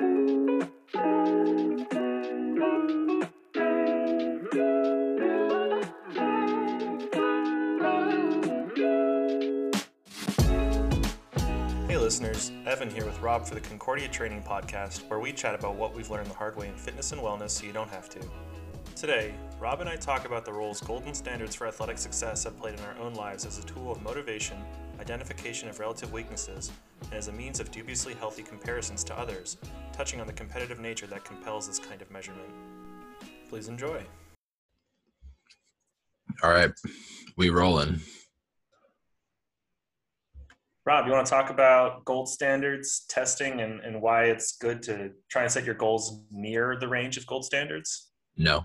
[0.00, 0.06] Hey
[11.98, 15.94] listeners, Evan here with Rob for the Concordia Training Podcast, where we chat about what
[15.94, 18.20] we've learned the hard way in fitness and wellness so you don't have to.
[18.96, 22.78] Today, Rob and I talk about the roles golden standards for athletic success have played
[22.78, 24.56] in our own lives as a tool of motivation,
[25.00, 26.70] identification of relative weaknesses,
[27.04, 29.56] and as a means of dubiously healthy comparisons to others,
[29.92, 32.48] touching on the competitive nature that compels this kind of measurement.
[33.48, 34.04] Please enjoy.
[36.42, 36.70] All right,
[37.36, 38.00] we rolling.
[40.86, 45.10] Rob, you want to talk about gold standards testing and, and why it's good to
[45.28, 48.10] try and set your goals near the range of gold standards?
[48.36, 48.56] No.
[48.56, 48.64] Okay,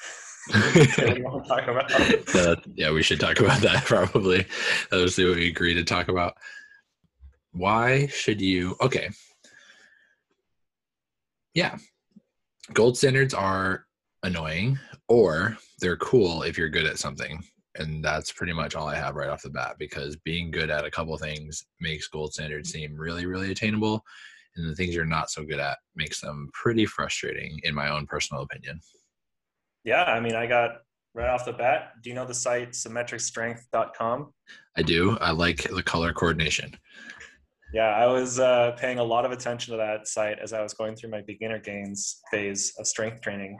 [0.00, 2.34] do you want to talk about?
[2.34, 4.46] Uh, yeah, we should talk about that probably.
[4.90, 6.34] That was what we agreed to talk about.
[7.52, 8.76] Why should you?
[8.80, 9.10] Okay.
[11.54, 11.76] Yeah.
[12.72, 13.86] Gold standards are
[14.22, 17.42] annoying or they're cool if you're good at something.
[17.76, 20.84] And that's pretty much all I have right off the bat because being good at
[20.84, 24.04] a couple things makes gold standards seem really, really attainable.
[24.56, 28.06] And the things you're not so good at makes them pretty frustrating, in my own
[28.06, 28.80] personal opinion.
[29.84, 30.78] Yeah, I mean, I got
[31.14, 31.92] right off the bat.
[32.02, 34.32] Do you know the site symmetricstrength.com?
[34.76, 35.16] I do.
[35.20, 36.76] I like the color coordination.
[37.72, 40.74] Yeah, I was uh, paying a lot of attention to that site as I was
[40.74, 43.58] going through my beginner gains phase of strength training.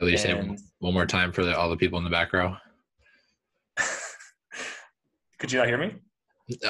[0.00, 0.34] At least say
[0.78, 2.56] one more time for the, all the people in the back row.
[5.38, 5.96] Could you not hear me?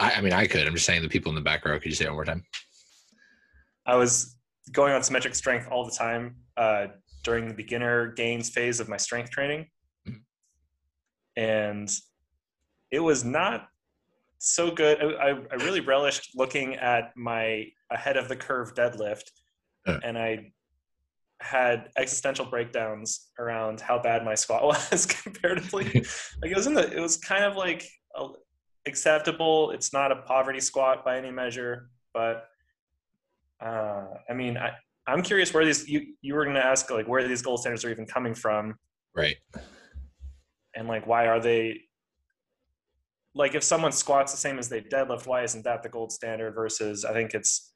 [0.00, 0.66] I, I mean, I could.
[0.66, 1.78] I'm just saying the people in the back row.
[1.78, 2.42] Could you say it one more time?
[3.86, 4.36] I was
[4.72, 6.88] going on symmetric strength all the time uh,
[7.28, 9.66] during the beginner gains phase of my strength training.
[10.08, 10.22] Mhm.
[11.36, 11.90] And
[12.90, 13.68] it was not
[14.38, 14.98] so good.
[15.02, 19.24] I, I really relished looking at my ahead of the curve deadlift,
[19.86, 20.52] and I
[21.40, 25.84] had existential breakdowns around how bad my squat was comparatively.
[26.42, 27.86] like it was in the, it was kind of like
[28.16, 28.28] a,
[28.86, 29.70] acceptable.
[29.72, 32.48] It's not a poverty squat by any measure, but
[33.60, 34.72] uh, I mean, I,
[35.08, 37.84] I'm curious where these you you were going to ask like where these gold standards
[37.84, 38.74] are even coming from,
[39.14, 39.36] Right.
[40.74, 41.80] and like why are they
[43.34, 46.54] like if someone squats the same as they deadlift, why isn't that the gold standard
[46.54, 47.72] versus I think it's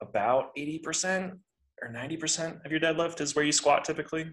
[0.00, 1.34] about eighty percent
[1.82, 4.30] or ninety percent of your deadlift is where you squat typically.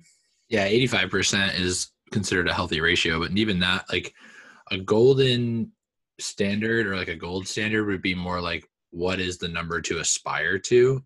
[0.50, 4.12] Yeah, 85% is considered a healthy ratio, but even that, like
[4.72, 5.72] a golden
[6.20, 10.00] standard or like a gold standard would be more like what is the number to
[10.00, 11.04] aspire to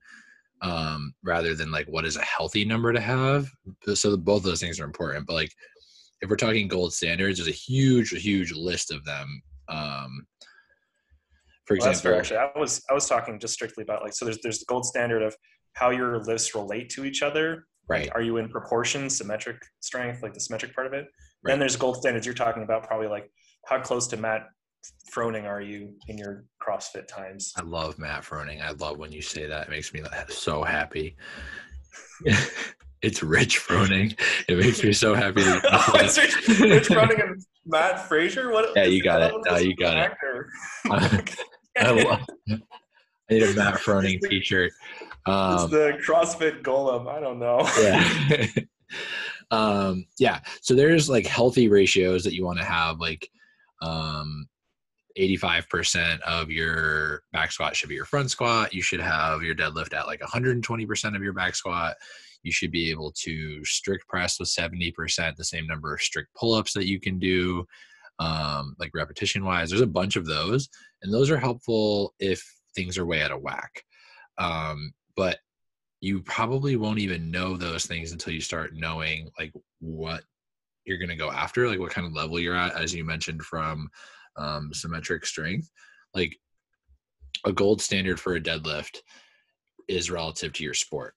[0.63, 3.51] um, rather than like what is a healthy number to have.
[3.93, 5.51] So both those things are important, but like
[6.21, 9.41] if we're talking gold standards, there's a huge, huge list of them.
[9.67, 10.25] Um,
[11.65, 12.17] for Well, example.
[12.17, 14.25] Actually, I was I was talking just strictly about like so.
[14.25, 15.35] There's there's the gold standard of
[15.73, 17.65] how your lifts relate to each other.
[17.87, 21.05] right, Are you in proportion, symmetric strength, like the symmetric part of it?
[21.43, 21.51] Right.
[21.51, 23.29] Then there's gold standards you're talking about, probably like
[23.65, 24.47] how close to Matt
[25.13, 27.53] Froning are you in your CrossFit times?
[27.55, 28.61] I love Matt Froning.
[28.61, 29.67] I love when you say that.
[29.67, 31.15] It makes me so happy.
[33.01, 34.17] it's Rich Froning.
[34.47, 35.43] It makes me so happy.
[35.45, 38.51] oh, it's Rich, Rich Froning and Matt Fraser.
[38.51, 38.71] What?
[38.75, 39.33] Yeah, you got it.
[39.45, 39.99] No, you got it.
[39.99, 40.49] actor?
[40.89, 42.21] I love.
[42.49, 44.71] I need a Matt Froning T-shirt.
[45.01, 47.07] it's Um, the CrossFit Golem.
[47.07, 47.67] I don't know.
[47.81, 48.47] yeah.
[49.51, 50.39] um, yeah.
[50.61, 52.99] So there's like healthy ratios that you want to have.
[52.99, 53.29] Like,
[53.81, 54.47] um,
[55.17, 58.73] 85% of your back squat should be your front squat.
[58.73, 61.95] You should have your deadlift at like 120% of your back squat.
[62.41, 66.53] You should be able to strict press with 70%, the same number of strict pull
[66.53, 67.65] ups that you can do,
[68.19, 69.69] um, like repetition wise.
[69.69, 70.67] There's a bunch of those,
[71.01, 72.43] and those are helpful if
[72.75, 73.83] things are way out of whack.
[74.37, 75.37] Um, but
[76.01, 80.23] you probably won't even know those things until you start knowing like what
[80.85, 83.41] you're going to go after, like what kind of level you're at, as you mentioned
[83.43, 83.89] from
[84.37, 85.69] um, symmetric strength.
[86.13, 86.37] Like
[87.45, 88.97] a gold standard for a deadlift
[89.87, 91.13] is relative to your sport,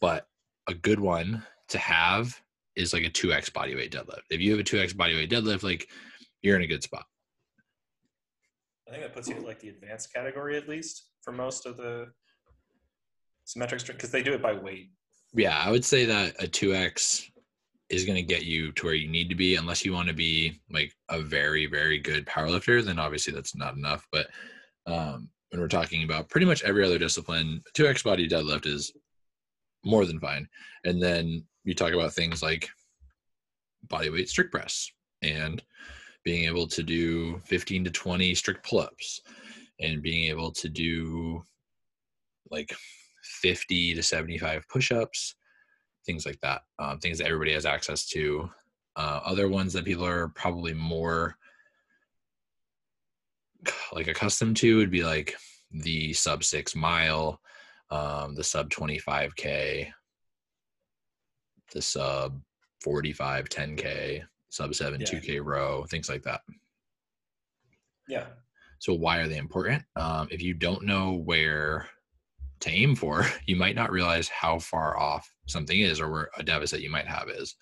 [0.00, 0.26] but
[0.68, 2.40] a good one to have
[2.76, 4.22] is like a 2x bodyweight deadlift.
[4.30, 5.88] If you have a 2x bodyweight deadlift, like
[6.42, 7.04] you're in a good spot.
[8.88, 11.76] I think that puts you at like the advanced category at least for most of
[11.76, 12.08] the
[13.44, 14.90] symmetric strength because they do it by weight.
[15.34, 17.30] Yeah, I would say that a 2x
[17.94, 20.14] is going to get you to where you need to be unless you want to
[20.14, 24.28] be like a very very good powerlifter then obviously that's not enough but
[24.86, 28.92] um when we're talking about pretty much every other discipline 2x body deadlift is
[29.84, 30.48] more than fine.
[30.84, 32.68] And then you talk about things like
[33.88, 34.90] body weight strict press
[35.22, 35.62] and
[36.24, 39.20] being able to do 15 to 20 strict pull-ups
[39.80, 41.42] and being able to do
[42.50, 42.74] like
[43.22, 45.36] 50 to 75 push-ups,
[46.06, 46.62] things like that.
[46.78, 48.50] Um, things that everybody has access to.
[48.96, 51.36] Uh, other ones that people are probably more
[53.92, 55.34] like accustomed to would be like
[55.70, 57.40] the sub six mile,
[57.90, 59.88] um, the sub 25k,
[61.72, 62.40] the sub
[62.82, 65.06] 45 10k, sub 7 Yeah.
[65.06, 66.42] 2k row, things like that.
[68.08, 68.26] Yeah.
[68.78, 69.82] So why are they important?
[69.96, 71.88] Um, if you don't know where
[72.60, 76.42] to aim for, you might not realize how far off something is or where a
[76.42, 77.54] deficit you might have is.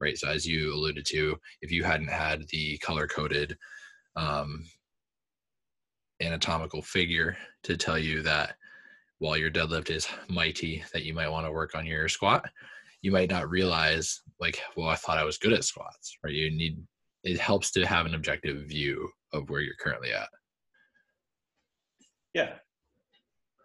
[0.00, 0.18] Right.
[0.18, 3.56] So as you alluded to, if you hadn't had the color coded
[4.16, 4.64] um,
[6.20, 8.56] anatomical figure to tell you that
[9.18, 12.44] while your deadlift is mighty, that you might want to work on your squat,
[13.02, 16.16] you might not realize like, well, I thought I was good at squats.
[16.24, 16.34] Right.
[16.34, 16.82] You need
[17.22, 20.28] it helps to have an objective view of where you're currently at.
[22.34, 22.54] Yeah.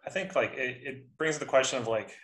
[0.05, 2.15] I think like it, it brings the question of like,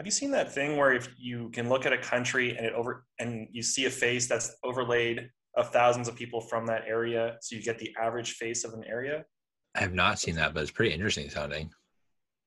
[0.00, 2.72] have you seen that thing where if you can look at a country and it
[2.72, 7.36] over and you see a face that's overlaid of thousands of people from that area,
[7.42, 9.26] so you get the average face of an area?
[9.74, 11.70] I have not seen that, but it's pretty interesting sounding.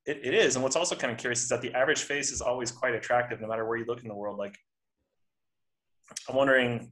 [0.07, 2.41] It, it is, and what's also kind of curious is that the average face is
[2.41, 4.39] always quite attractive, no matter where you look in the world.
[4.39, 4.57] Like,
[6.27, 6.91] I'm wondering,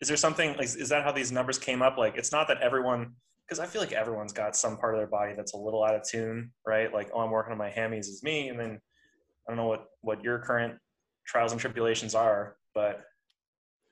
[0.00, 1.96] is there something like is that how these numbers came up?
[1.96, 3.12] Like, it's not that everyone,
[3.46, 5.94] because I feel like everyone's got some part of their body that's a little out
[5.94, 6.92] of tune, right?
[6.92, 8.80] Like, oh, I'm working on my hammies is me, and then
[9.46, 10.74] I don't know what what your current
[11.26, 13.04] trials and tribulations are, but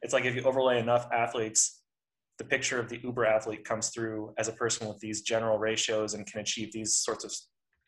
[0.03, 1.81] it's like if you overlay enough athletes
[2.39, 6.15] the picture of the uber athlete comes through as a person with these general ratios
[6.15, 7.33] and can achieve these sorts of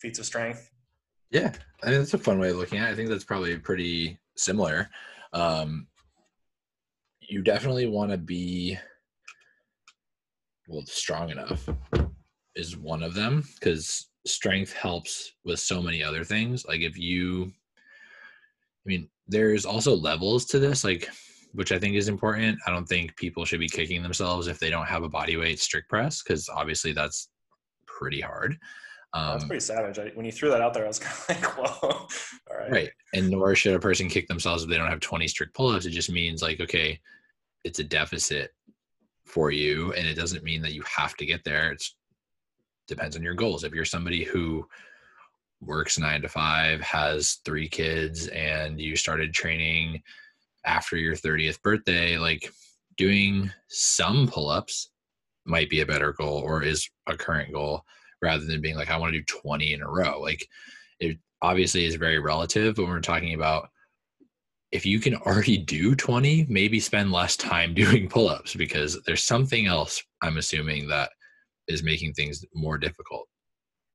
[0.00, 0.70] feats of strength.
[1.30, 1.52] Yeah,
[1.82, 2.88] I mean that's a fun way of looking at.
[2.88, 2.92] it.
[2.92, 4.88] I think that's probably pretty similar.
[5.32, 5.88] Um,
[7.20, 8.78] you definitely want to be
[10.68, 11.68] well strong enough
[12.54, 16.64] is one of them because strength helps with so many other things.
[16.66, 17.52] Like if you,
[18.86, 20.84] I mean, there's also levels to this.
[20.84, 21.08] Like
[21.56, 22.58] which I think is important.
[22.66, 25.58] I don't think people should be kicking themselves if they don't have a body weight
[25.58, 27.30] strict press because obviously that's
[27.86, 28.58] pretty hard.
[29.14, 29.98] Um, That's pretty savage.
[29.98, 30.98] I, when you threw that out there, I was
[31.28, 31.88] kind of like, "Whoa!"
[32.50, 32.70] All right.
[32.70, 32.90] right.
[33.14, 35.86] And nor should a person kick themselves if they don't have 20 strict pull-ups.
[35.86, 37.00] It just means like, okay,
[37.64, 38.50] it's a deficit
[39.24, 41.72] for you, and it doesn't mean that you have to get there.
[41.72, 41.82] It
[42.86, 43.64] depends on your goals.
[43.64, 44.68] If you're somebody who
[45.66, 50.02] works nine to five, has three kids, and you started training
[50.64, 52.52] after your 30th birthday, like
[52.96, 54.90] doing some pull ups
[55.44, 57.84] might be a better goal or is a current goal
[58.22, 60.20] rather than being like, I want to do 20 in a row.
[60.20, 60.46] Like
[60.98, 63.68] it obviously is very relative, but we're talking about
[64.72, 69.24] if you can already do 20, maybe spend less time doing pull ups because there's
[69.24, 71.10] something else I'm assuming that
[71.68, 73.28] is making things more difficult.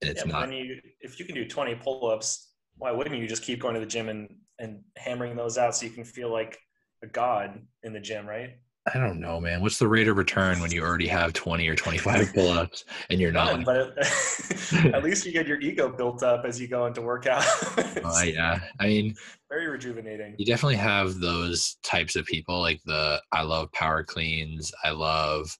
[0.01, 0.51] And it's Yeah, not.
[0.51, 3.85] you, if you can do 20 pull-ups, why wouldn't you just keep going to the
[3.85, 6.57] gym and and hammering those out so you can feel like
[7.03, 8.51] a god in the gym, right?
[8.93, 9.61] I don't know, man.
[9.61, 13.19] What's the rate of return when you already have 20 or 25 pull ups and
[13.19, 13.97] you're not like, but
[14.93, 17.43] at least you get your ego built up as you go into workout.
[18.03, 18.59] oh, yeah.
[18.79, 19.15] I mean,
[19.49, 20.35] Very rejuvenating.
[20.37, 24.71] you definitely have those types of people like the I love power cleans.
[24.83, 25.55] I love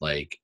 [0.00, 0.38] like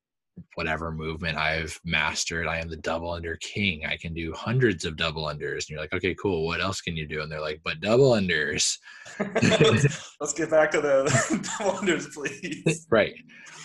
[0.55, 2.47] whatever movement I've mastered.
[2.47, 3.85] I am the double under king.
[3.85, 5.53] I can do hundreds of double unders.
[5.53, 6.45] And you're like, okay, cool.
[6.45, 7.21] What else can you do?
[7.21, 8.77] And they're like, but double unders.
[10.19, 12.85] Let's get back to the wonders, please.
[12.89, 13.13] right.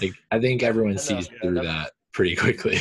[0.01, 2.79] Like I think everyone sees yeah, through that- that pretty quickly.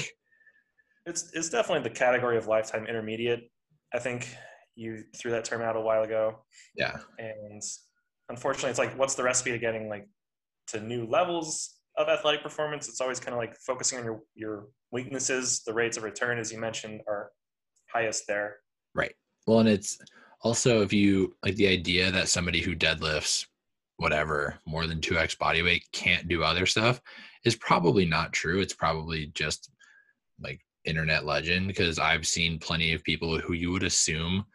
[1.06, 3.50] It's it's definitely the category of lifetime intermediate.
[3.94, 4.36] I think
[4.76, 6.36] you threw that term out a while ago.
[6.76, 6.98] Yeah.
[7.18, 7.62] and
[8.30, 10.08] unfortunately it's like what's the recipe to getting like
[10.68, 14.68] to new levels of athletic performance it's always kind of like focusing on your your
[14.92, 17.32] weaknesses the rates of return as you mentioned are
[17.92, 18.58] highest there
[18.96, 19.16] Right.
[19.48, 19.98] Well, and it's
[20.42, 23.46] also if you like the idea that somebody who deadlifts
[23.98, 27.02] whatever more than 2x body weight can't do other stuff
[27.44, 28.60] is probably not true.
[28.60, 29.72] It's probably just
[30.40, 34.46] like internet legend because I've seen plenty of people who you would assume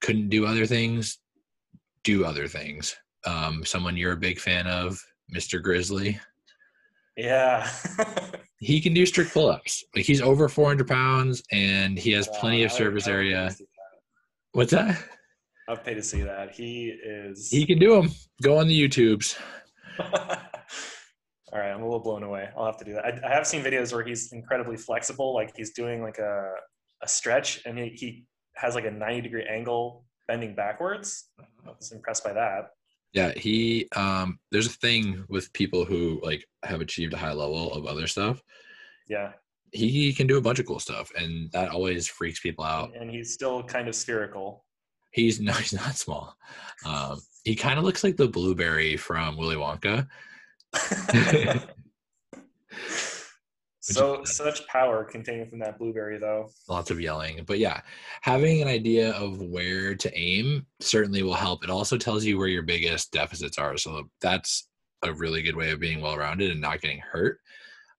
[0.00, 1.18] couldn't do other things
[2.02, 2.94] do other things.
[3.24, 5.02] Um, someone you're a big fan of,
[5.34, 5.62] Mr.
[5.62, 6.20] Grizzly,
[7.16, 7.68] yeah
[8.58, 9.84] he can do strict pull-ups.
[9.94, 13.50] Like he's over 400 pounds and he has plenty of I- surface I would area.
[13.50, 13.64] see
[14.52, 14.96] What's that?
[14.96, 15.04] that.
[15.68, 18.10] i'd pay to see that he is He can do them.
[18.42, 19.38] Go on the YouTubes.
[20.00, 23.46] all right i'm a little blown away i'll have to do that I, I have
[23.46, 26.50] seen videos where he's incredibly flexible like he's doing like a,
[27.02, 28.24] a stretch and he, he
[28.56, 32.70] has like a 90 degree angle bending backwards i was impressed by that
[33.14, 37.72] Yeah, he um there's a thing with people who like have achieved a high level
[37.72, 38.42] of other stuff.
[39.08, 39.32] yeah
[39.74, 42.92] he can do a bunch of cool stuff, and that always freaks people out.
[42.96, 44.64] And he's still kind of spherical.
[45.10, 46.36] He's no, he's not small.
[46.86, 50.06] Um, he kind of looks like the blueberry from Willy Wonka.
[53.92, 56.48] so such power contained from that blueberry, though.
[56.68, 57.80] Lots of yelling, but yeah,
[58.22, 61.62] having an idea of where to aim certainly will help.
[61.62, 64.68] It also tells you where your biggest deficits are, so that's
[65.02, 67.38] a really good way of being well-rounded and not getting hurt.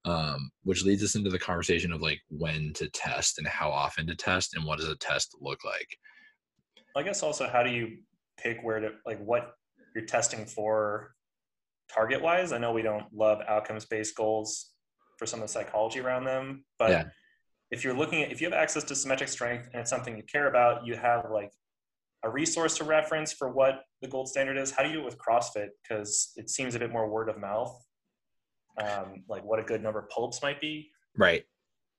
[0.05, 4.05] Um, which leads us into the conversation of like when to test and how often
[4.05, 5.97] to test and what does a test look like.
[6.95, 7.97] I guess also how do you
[8.37, 9.55] pick where to like what
[9.95, 11.15] you're testing for
[11.91, 12.51] target wise?
[12.51, 14.73] I know we don't love outcomes based goals
[15.17, 17.03] for some of the psychology around them, but yeah.
[17.71, 20.23] if you're looking at if you have access to symmetric strength and it's something you
[20.23, 21.51] care about, you have like
[22.23, 24.71] a resource to reference for what the gold standard is.
[24.71, 25.69] How do you do it with CrossFit?
[25.81, 27.79] Because it seems a bit more word of mouth.
[28.81, 30.89] Um, like what a good number of pull-ups might be.
[31.17, 31.45] Right.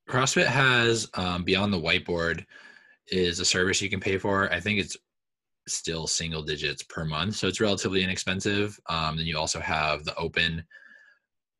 [0.07, 2.45] CrossFit has um, beyond the whiteboard
[3.07, 4.51] is a service you can pay for.
[4.53, 4.97] I think it's
[5.67, 8.79] still single digits per month, so it's relatively inexpensive.
[8.87, 10.63] Um, then you also have the open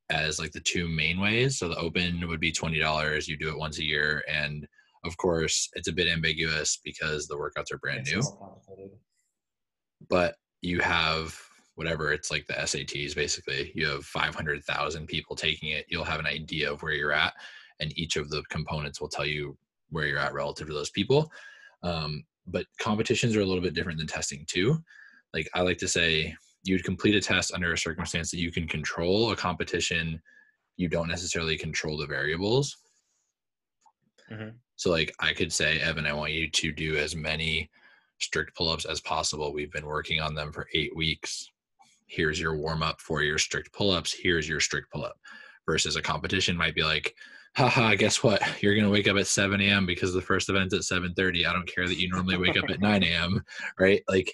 [0.09, 1.57] as like the two main ways.
[1.57, 3.27] So the open would be twenty dollars.
[3.27, 4.67] You do it once a year, and
[5.05, 8.21] of course, it's a bit ambiguous because the workouts are brand new.
[10.09, 11.39] But you have
[11.75, 13.71] whatever it's like the SATs basically.
[13.75, 15.85] You have 500,000 people taking it.
[15.87, 17.33] You'll have an idea of where you're at,
[17.79, 19.55] and each of the components will tell you
[19.89, 21.31] where you're at relative to those people.
[21.83, 24.79] Um, but competitions are a little bit different than testing too.
[25.33, 26.35] Like I like to say,
[26.67, 29.31] you'd complete a test under a circumstance that you can control.
[29.31, 30.21] A competition,
[30.75, 32.77] you don't necessarily control the variables.
[34.31, 34.49] Mm-hmm.
[34.75, 37.69] So, like I could say, Evan, I want you to do as many
[38.19, 39.53] strict pull-ups as possible.
[39.53, 41.49] We've been working on them for eight weeks.
[42.07, 44.13] Here's your warm-up for your strict pull-ups.
[44.13, 45.17] Here's your strict pull-up.
[45.65, 47.13] Versus a competition might be like,
[47.57, 48.41] haha, guess what?
[48.61, 49.85] You're gonna wake up at 7 a.m.
[49.85, 51.45] because the first event's at 7:30.
[51.45, 53.43] I don't care that you normally wake up at 9 a.m.
[53.79, 54.03] Right?
[54.07, 54.33] Like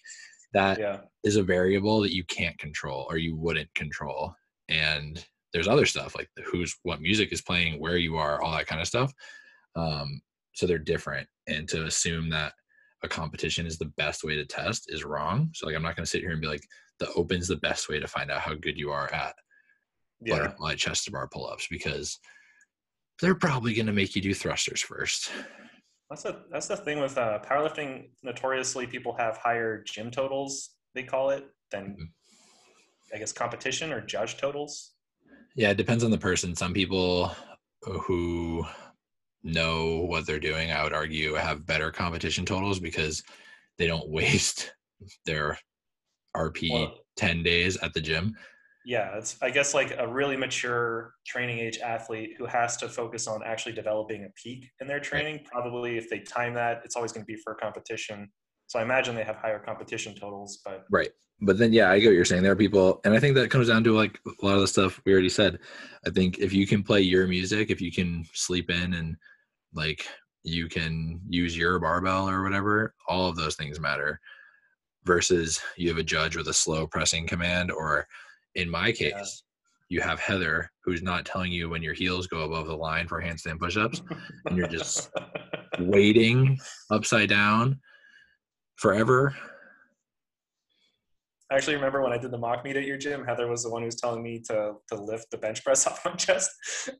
[0.54, 1.00] that yeah.
[1.24, 4.36] is a variable that you can't control or you wouldn't control.
[4.70, 8.68] And there's other stuff like who's what music is playing, where you are, all that
[8.68, 9.14] kind of stuff.
[9.76, 10.22] Um,
[10.54, 11.28] so they're different.
[11.48, 12.54] And to assume that
[13.04, 15.50] a competition is the best way to test is wrong.
[15.54, 16.66] So like I'm not gonna sit here and be like
[17.00, 19.36] the open's the best way to find out how good you are at
[20.22, 20.38] yeah.
[20.38, 22.20] butterfly chest to bar pull-ups because
[23.22, 25.32] they're probably going to make you do thrusters first.
[26.14, 28.10] That's the that's the thing with uh, powerlifting.
[28.22, 30.76] Notoriously, people have higher gym totals.
[30.94, 32.04] They call it than mm-hmm.
[33.16, 34.92] I guess competition or judge totals.
[35.56, 36.56] Yeah, it depends on the person.
[36.56, 37.36] Some people
[37.82, 38.64] who
[39.44, 43.24] know what they're doing, I would argue, have better competition totals because
[43.80, 44.72] they don't waste
[45.26, 45.58] their
[46.38, 48.36] RP well, 10 days at the gym
[48.86, 53.28] yeah it's i guess like a really mature training age athlete who has to focus
[53.28, 55.40] on actually developing a peak in their training.
[55.46, 58.30] Probably if they time that it's always going to be for a competition.
[58.68, 61.12] So i imagine they have higher competition totals but right.
[61.42, 62.44] But then yeah i get what you're saying.
[62.44, 64.68] There are people and i think that comes down to like a lot of the
[64.68, 65.60] stuff we already said.
[66.06, 69.16] I think if you can play your music if you can sleep in and
[69.74, 70.06] like
[70.44, 74.20] you can use your barbell or whatever all of those things matter
[75.06, 78.08] versus you have a judge with a slow pressing command or
[78.56, 79.24] in my case, yeah.
[79.90, 83.22] you have Heather who's not telling you when your heels go above the line for
[83.22, 84.02] handstand push-ups,
[84.46, 85.10] and you're just
[85.80, 86.58] waiting
[86.92, 87.80] upside down
[88.76, 89.36] forever.
[91.52, 93.70] I actually remember when I did the mock meet at your gym, Heather was the
[93.70, 96.50] one who was telling me to to lift the bench press off my chest,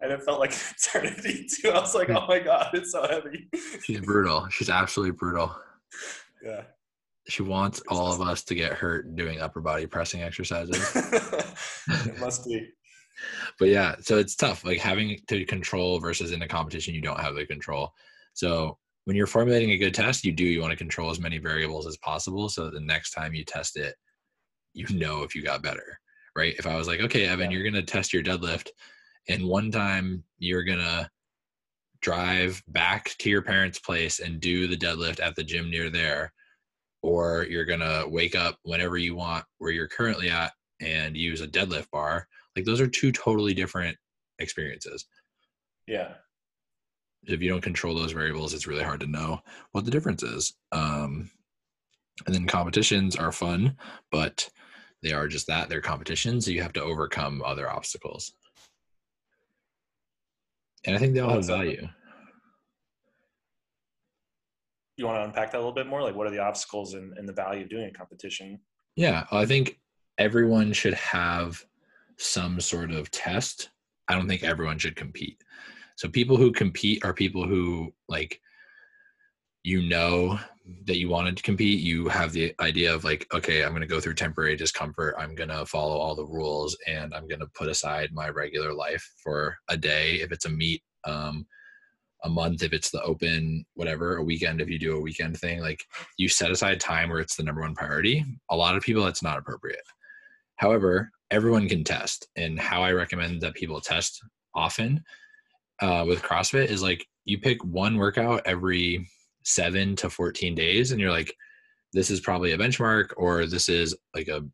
[0.02, 1.70] and it felt like eternity too.
[1.70, 2.18] I was like, hmm.
[2.18, 3.50] "Oh my god, it's so heavy."
[3.84, 4.48] She's brutal.
[4.50, 5.56] She's absolutely brutal.
[6.44, 6.64] Yeah
[7.28, 10.92] she wants all of us to get hurt doing upper body pressing exercises.
[12.06, 12.70] it must be.
[13.60, 14.66] But yeah, so it's tough.
[14.66, 17.94] Like having to control versus in a competition, you don't have the control.
[18.34, 21.38] So when you're formulating a good test, you do you want to control as many
[21.38, 23.96] variables as possible, so the next time you test it,
[24.74, 26.00] you know if you got better,
[26.36, 26.56] right?
[26.58, 27.58] If I was like, okay, Evan, yeah.
[27.58, 28.70] you're gonna test your deadlift,
[29.30, 31.10] and one time you're gonna
[32.02, 36.34] drive back to your parents' place and do the deadlift at the gym near there
[37.04, 41.42] or you're going to wake up whenever you want where you're currently at and use
[41.42, 43.98] a deadlift bar like those are two totally different
[44.40, 45.06] experiences.
[45.88, 46.14] Yeah.
[47.26, 49.42] If you don't control those variables it's really hard to know
[49.74, 50.54] what the difference is.
[50.72, 51.30] Um,
[52.26, 53.76] and then competitions are fun
[54.12, 54.50] but
[55.02, 58.32] they are just that they're competitions so you have to overcome other obstacles.
[60.86, 61.88] And i think they all have value
[64.98, 66.02] you want to unpack that a little bit more?
[66.02, 68.60] Like, what are the obstacles and, the value of doing a competition?
[68.96, 69.80] Yeah, I think
[70.18, 71.64] everyone should have
[72.18, 73.70] some sort of test.
[74.08, 75.42] I don't think everyone should compete.
[75.96, 78.40] So people who compete are people who like
[79.64, 80.38] you know
[80.86, 83.88] that you wanted to compete you have the idea of like okay i'm going to
[83.88, 87.50] go through temporary discomfort i'm going to follow all the rules and i'm going to
[87.56, 91.46] put aside my regular life for a day if it's a meet um,
[92.24, 95.60] a month if it's the open whatever a weekend if you do a weekend thing
[95.60, 95.84] like
[96.18, 98.24] you set aside time where it's the number one priority.
[98.50, 99.84] A lot of people that's not appropriate.
[100.56, 104.22] However everyone can test and how i recommend that people test
[104.54, 105.04] often
[105.82, 109.10] uh, with crossfit is like you pick one workout every
[109.44, 111.36] seven to 14 days and you're like
[111.92, 114.46] this is probably a benchmark or this is like a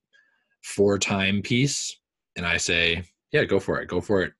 [0.63, 1.97] four time piece
[2.37, 4.31] and i say yeah go for it go for it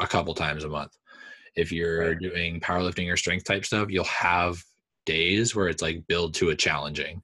[0.00, 0.96] a couple times a month
[1.56, 2.18] if you're right.
[2.18, 4.62] doing powerlifting or strength type stuff you'll have
[5.04, 7.22] days where it's like build to a challenging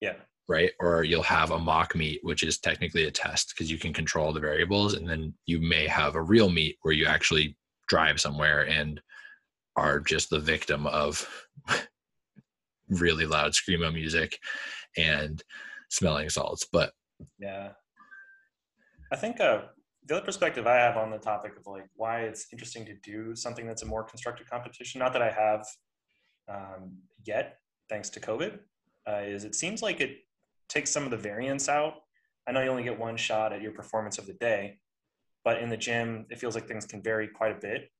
[0.00, 0.14] yeah
[0.48, 3.92] right or you'll have a mock meet which is technically a test because you can
[3.92, 7.56] control the variables and then you may have a real meet where you actually
[7.88, 9.00] drive somewhere and
[9.76, 11.26] are just the victim of
[12.88, 14.38] really loud screamo music
[14.96, 15.42] and
[15.88, 16.66] smelling salts.
[16.70, 16.92] But
[17.38, 17.70] yeah,
[19.12, 19.62] I think uh,
[20.08, 23.36] the other perspective I have on the topic of like why it's interesting to do
[23.36, 25.66] something that's a more constructive competition, not that I have
[26.48, 27.58] um, yet,
[27.90, 28.58] thanks to COVID,
[29.06, 30.16] uh, is it seems like it
[30.68, 31.94] takes some of the variance out.
[32.46, 34.78] I know you only get one shot at your performance of the day,
[35.44, 37.90] but in the gym, it feels like things can vary quite a bit.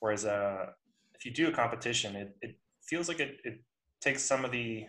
[0.00, 0.66] Whereas uh,
[1.14, 3.62] if you do a competition, it, it feels like it, it
[4.00, 4.86] takes some of the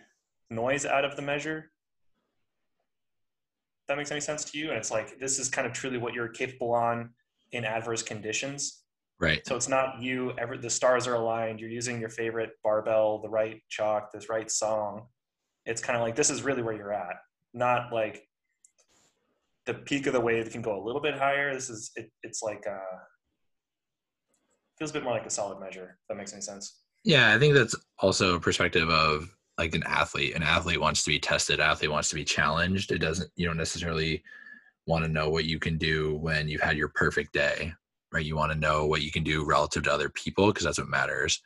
[0.50, 1.70] noise out of the measure.
[3.88, 4.68] That makes any sense to you?
[4.68, 7.10] And it's like this is kind of truly what you're capable on
[7.52, 8.82] in adverse conditions.
[9.18, 9.46] Right.
[9.46, 13.28] So it's not you ever the stars are aligned, you're using your favorite barbell, the
[13.28, 15.06] right chalk, this right song.
[15.64, 17.16] It's kind of like this is really where you're at.
[17.54, 18.22] Not like
[19.64, 21.54] the peak of the wave can go a little bit higher.
[21.54, 22.98] This is it, it's like uh
[24.78, 25.98] feels a bit more like a solid measure.
[26.02, 26.82] If that makes any sense.
[27.04, 29.28] Yeah, I think that's also a perspective of
[29.58, 30.34] like an athlete.
[30.34, 31.60] An athlete wants to be tested.
[31.60, 32.92] An athlete wants to be challenged.
[32.92, 33.30] It doesn't.
[33.36, 34.22] You don't necessarily
[34.86, 37.72] want to know what you can do when you've had your perfect day,
[38.12, 38.24] right?
[38.24, 40.88] You want to know what you can do relative to other people because that's what
[40.88, 41.42] matters.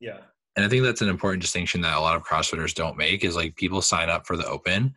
[0.00, 0.18] Yeah.
[0.56, 3.34] And I think that's an important distinction that a lot of CrossFitters don't make is
[3.34, 4.94] like people sign up for the open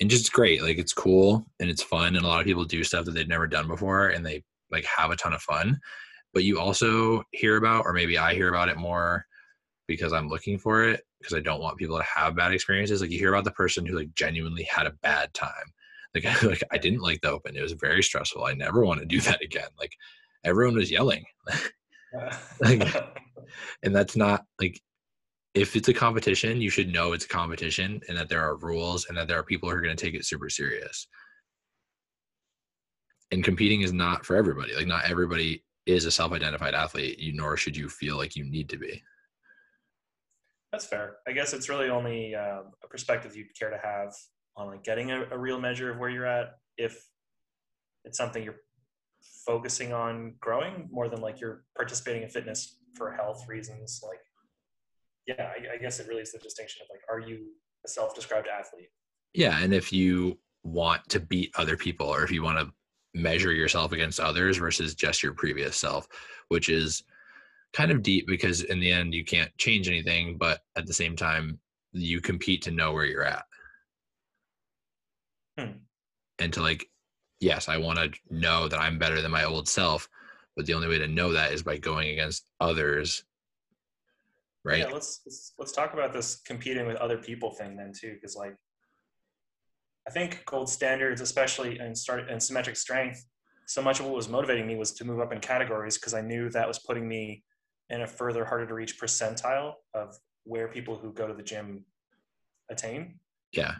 [0.00, 0.60] and just great.
[0.60, 2.16] Like it's cool and it's fun.
[2.16, 4.42] And a lot of people do stuff that they've never done before and they
[4.72, 5.80] like have a ton of fun
[6.34, 9.26] but you also hear about, or maybe I hear about it more
[9.88, 13.00] because I'm looking for it because I don't want people to have bad experiences.
[13.00, 15.50] Like you hear about the person who like genuinely had a bad time.
[16.14, 17.54] Like, like I didn't like the open.
[17.54, 18.42] It was very stressful.
[18.42, 19.68] I never want to do that again.
[19.78, 19.92] Like
[20.42, 21.22] everyone was yelling.
[22.60, 22.82] like,
[23.82, 24.80] and that's not like
[25.52, 29.06] if it's a competition, you should know it's a competition and that there are rules
[29.08, 31.06] and that there are people who are going to take it super serious.
[33.30, 34.74] And competing is not for everybody.
[34.74, 38.70] Like not everybody is a self-identified athlete, you nor should you feel like you need
[38.70, 39.02] to be.
[40.72, 41.16] That's fair.
[41.26, 44.12] I guess it's really only uh, a perspective you'd care to have
[44.56, 47.02] on like getting a, a real measure of where you're at if
[48.04, 48.60] it's something you're
[49.46, 54.00] focusing on growing more than like you're participating in fitness for health reasons.
[54.06, 54.18] Like,
[55.26, 57.48] yeah, I, I guess it really is the distinction of like, are you
[57.84, 58.88] a self-described athlete?
[59.34, 62.72] Yeah, and if you want to beat other people or if you want to
[63.14, 66.06] measure yourself against others versus just your previous self,
[66.48, 67.04] which is
[67.72, 71.16] kind of deep because in the end you can't change anything, but at the same
[71.16, 71.58] time
[71.92, 73.44] you compete to know where you're at.
[75.58, 75.78] Hmm.
[76.38, 76.86] And to like,
[77.40, 80.08] yes, I want to know that I'm better than my old self,
[80.56, 83.24] but the only way to know that is by going against others.
[84.64, 84.80] Right.
[84.80, 88.36] Yeah, let's let's, let's talk about this competing with other people thing then too, because
[88.36, 88.56] like
[90.06, 93.24] I think gold standards, especially in start in symmetric strength,
[93.66, 96.22] so much of what was motivating me was to move up in categories because I
[96.22, 97.44] knew that was putting me
[97.90, 101.84] in a further harder to reach percentile of where people who go to the gym
[102.70, 103.18] attain.
[103.52, 103.74] Yeah.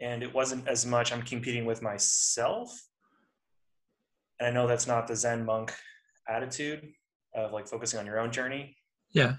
[0.00, 2.88] And it wasn't as much I'm competing with myself.
[4.38, 5.72] And I know that's not the Zen monk
[6.28, 6.92] attitude
[7.34, 8.76] of like focusing on your own journey.
[9.12, 9.34] Yeah.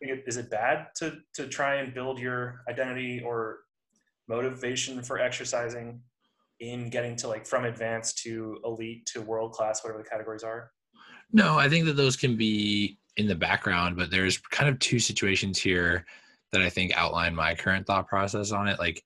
[0.00, 3.60] Is it bad to to try and build your identity or
[4.28, 6.00] motivation for exercising
[6.60, 10.70] in getting to like from advanced to elite to world class, whatever the categories are?
[11.32, 14.98] No, I think that those can be in the background, but there's kind of two
[14.98, 16.04] situations here
[16.52, 18.78] that I think outline my current thought process on it.
[18.78, 19.02] Like,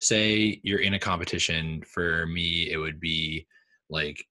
[0.00, 3.46] say you're in a competition, for me, it would be
[3.90, 4.24] like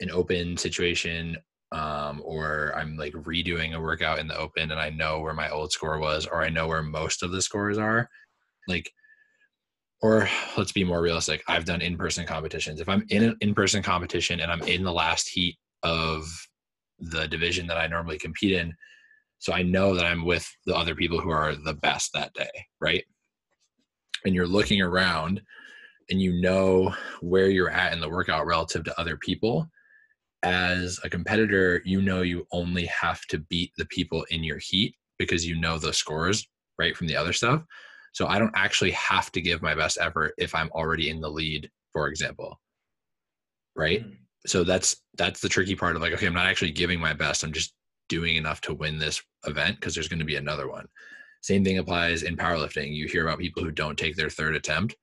[0.00, 1.36] an open situation,
[1.72, 5.50] um, or I'm like redoing a workout in the open and I know where my
[5.50, 8.08] old score was, or I know where most of the scores are.
[8.68, 8.92] Like,
[10.02, 14.40] or let's be more realistic i've done in-person competitions if i'm in an in-person competition
[14.40, 16.26] and i'm in the last heat of
[16.98, 18.74] the division that I normally compete in.
[19.38, 22.50] So I know that I'm with the other people who are the best that day,
[22.80, 23.04] right?
[24.24, 25.42] And you're looking around
[26.10, 29.68] and you know where you're at in the workout relative to other people.
[30.44, 34.94] As a competitor, you know you only have to beat the people in your heat
[35.18, 37.62] because you know the scores right from the other stuff.
[38.12, 41.30] So I don't actually have to give my best effort if I'm already in the
[41.30, 42.60] lead, for example.
[43.74, 44.04] Right?
[44.04, 44.21] Mm-hmm.
[44.46, 47.44] So that's that's the tricky part of like okay, I'm not actually giving my best.
[47.44, 47.74] I'm just
[48.08, 50.86] doing enough to win this event because there's going to be another one.
[51.42, 52.94] Same thing applies in powerlifting.
[52.94, 54.94] You hear about people who don't take their third attempt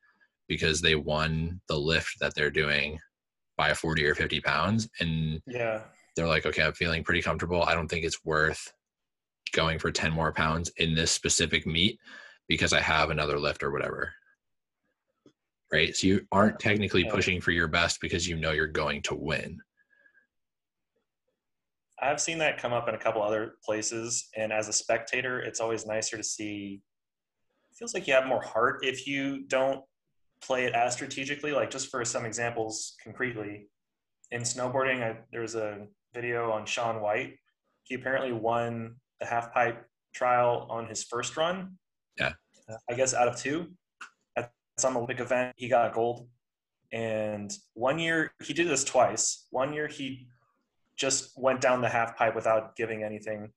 [0.47, 2.99] because they won the lift that they're doing
[3.57, 5.81] by 40 or 50 pounds and yeah
[6.15, 8.71] they're like okay i'm feeling pretty comfortable i don't think it's worth
[9.51, 11.99] going for 10 more pounds in this specific meet
[12.47, 14.13] because I have another lift or whatever.
[15.71, 15.95] Right.
[15.95, 19.59] So you aren't technically pushing for your best because you know you're going to win.
[22.01, 24.29] I've seen that come up in a couple other places.
[24.35, 26.81] And as a spectator, it's always nicer to see.
[27.71, 29.83] It feels like you have more heart if you don't
[30.41, 31.51] play it as strategically.
[31.51, 33.67] Like, just for some examples concretely,
[34.31, 37.35] in snowboarding, I, there was a video on Shaun White.
[37.83, 41.77] He apparently won the half pipe trial on his first run
[42.19, 42.33] yeah.
[42.89, 43.67] I guess out of two
[44.79, 46.27] some Olympic event, he got gold.
[46.91, 49.45] And one year he did this twice.
[49.51, 50.27] One year he
[50.97, 53.51] just went down the half pipe without giving anything,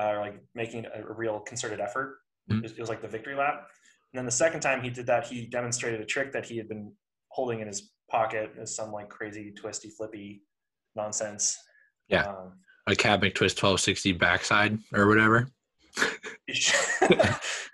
[0.00, 2.18] uh, like making a, real concerted effort.
[2.50, 2.64] Mm-hmm.
[2.64, 3.68] It was like the victory lap.
[4.12, 6.68] And then the second time he did that, he demonstrated a trick that he had
[6.68, 6.92] been
[7.28, 10.42] holding in his pocket as some like crazy twisty flippy
[10.96, 11.58] nonsense.
[12.08, 12.24] Yeah.
[12.24, 12.54] Um,
[12.86, 15.48] a cab McTwist 1260 backside or whatever.
[16.46, 16.54] you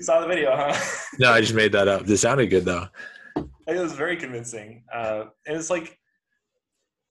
[0.00, 0.78] saw the video, huh?
[1.18, 2.04] no, I just made that up.
[2.04, 2.88] This sounded good though.
[3.66, 4.84] It was very convincing.
[4.92, 5.98] Uh, and it's like,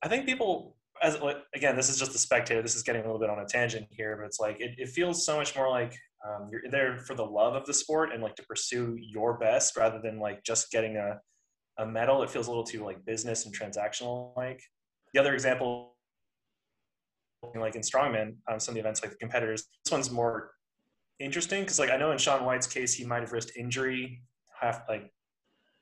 [0.02, 1.18] I think people, as
[1.54, 2.62] again, this is just a spectator.
[2.62, 4.88] This is getting a little bit on a tangent here, but it's like it, it
[4.88, 5.96] feels so much more like
[6.26, 9.76] um, you're there for the love of the sport and like to pursue your best
[9.76, 11.18] rather than like just getting a
[11.78, 12.22] a medal.
[12.22, 14.36] It feels a little too like business and transactional.
[14.36, 14.60] Like
[15.12, 15.96] the other example,
[17.54, 20.52] like in strongman, um, some of the events like the competitors, this one's more
[21.20, 24.22] interesting because like I know in Shaun White's case he might have risked injury.
[24.60, 25.10] Half like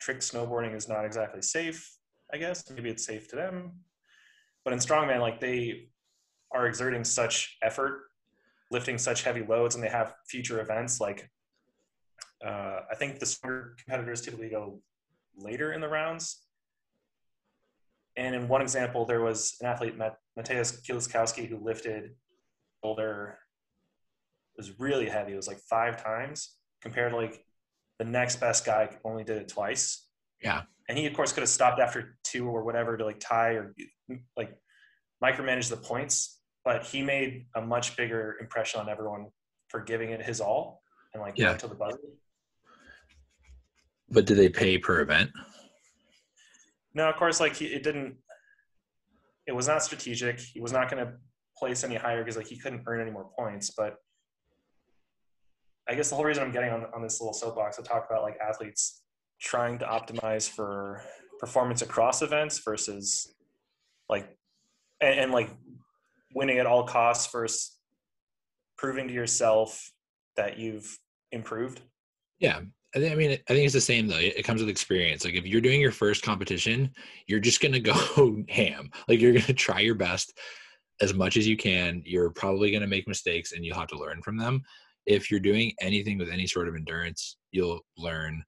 [0.00, 1.90] trick snowboarding is not exactly safe.
[2.32, 3.72] I guess maybe it's safe to them,
[4.64, 5.88] but in strongman like they
[6.50, 8.04] are exerting such effort,
[8.70, 11.28] lifting such heavy loads, and they have future events like.
[12.44, 14.82] Uh, I think the stronger competitors typically go
[15.36, 16.42] later in the rounds.
[18.16, 22.16] And in one example, there was an athlete, Mateusz Kieliszkowski, who lifted
[22.82, 23.38] boulder
[24.56, 25.32] was really heavy.
[25.32, 27.44] It was like five times compared to like
[27.98, 30.06] the next best guy only did it twice.
[30.42, 30.62] Yeah.
[30.88, 33.74] And he of course could have stopped after two or whatever to like tie or
[34.36, 34.56] like
[35.22, 39.28] micromanage the points, but he made a much bigger impression on everyone
[39.68, 40.82] for giving it his all
[41.14, 41.54] and like yeah.
[41.54, 41.98] to the buzzer.
[44.10, 45.30] But did they pay per event?
[46.94, 48.16] No, of course, like he, it didn't.
[49.46, 50.38] It was not strategic.
[50.38, 51.14] He was not going to
[51.56, 53.70] place any higher because like he couldn't earn any more points.
[53.70, 53.96] But
[55.88, 58.22] I guess the whole reason I'm getting on, on this little soapbox to talk about
[58.22, 59.02] like athletes
[59.40, 61.02] trying to optimize for
[61.40, 63.34] performance across events versus
[64.08, 64.36] like
[65.00, 65.50] and, and like
[66.34, 67.76] winning at all costs versus
[68.78, 69.92] proving to yourself
[70.36, 70.98] that you've
[71.32, 71.80] improved.
[72.38, 72.60] Yeah.
[72.94, 74.18] I, mean, I think it's the same though.
[74.18, 75.24] It comes with experience.
[75.24, 76.90] Like if you're doing your first competition,
[77.26, 78.90] you're just going to go ham.
[79.08, 80.38] Like you're going to try your best
[81.00, 82.02] as much as you can.
[82.04, 84.62] You're probably going to make mistakes and you'll have to learn from them
[85.06, 88.42] if you're doing anything with any sort of endurance, you'll learn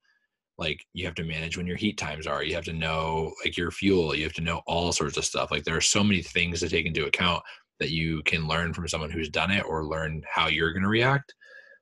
[0.57, 2.43] like you have to manage when your heat times are.
[2.45, 4.15] You have to know like your fuel.
[4.15, 5.51] You have to know all sorts of stuff.
[5.51, 7.43] Like there are so many things to take into account
[7.81, 10.89] that you can learn from someone who's done it or learn how you're going to
[10.89, 11.35] react.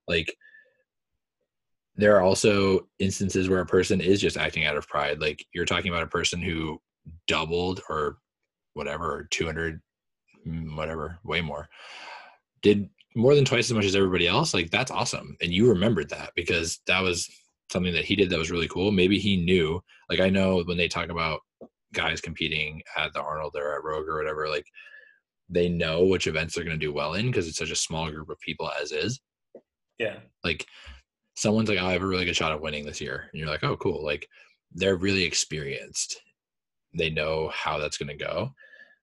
[0.09, 0.35] Like
[1.97, 5.21] there are also instances where a person is just acting out of pride.
[5.21, 6.81] Like you're talking about a person who
[7.29, 8.17] doubled or
[8.73, 9.81] whatever, or 200,
[10.47, 11.69] mm, whatever, way more,
[12.63, 15.37] did more than twice as much as everybody else, like that's awesome.
[15.41, 17.29] And you remembered that because that was
[17.71, 18.91] something that he did that was really cool.
[18.91, 21.41] Maybe he knew, like I know when they talk about
[21.93, 24.67] guys competing at the Arnold or at Rogue or whatever, like
[25.49, 28.11] they know which events they're going to do well in because it's such a small
[28.11, 29.21] group of people as is.
[29.99, 30.17] Yeah.
[30.43, 30.67] Like
[31.37, 33.29] someone's like, oh, I have a really good shot of winning this year.
[33.33, 34.05] And you're like, oh, cool.
[34.05, 34.27] Like
[34.73, 36.21] they're really experienced.
[36.97, 38.55] They know how that's going to go.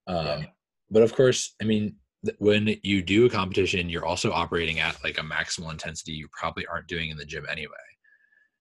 [0.08, 0.46] Um, yeah.
[0.90, 1.96] But of course, I mean,
[2.38, 6.66] when you do a competition, you're also operating at like a maximal intensity you probably
[6.68, 7.72] aren't doing in the gym anyway.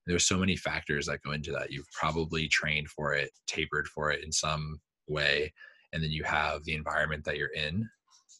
[0.07, 1.71] There's so many factors that go into that.
[1.71, 5.53] You've probably trained for it, tapered for it in some way,
[5.92, 7.88] and then you have the environment that you're in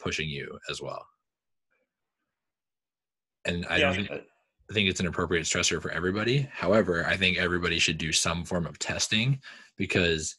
[0.01, 1.05] pushing you as well.
[3.45, 4.21] And I Yeah, don't uh,
[4.71, 6.49] I think it's an appropriate stressor for everybody.
[6.53, 9.41] However, I think everybody should do some form of testing
[9.77, 10.37] because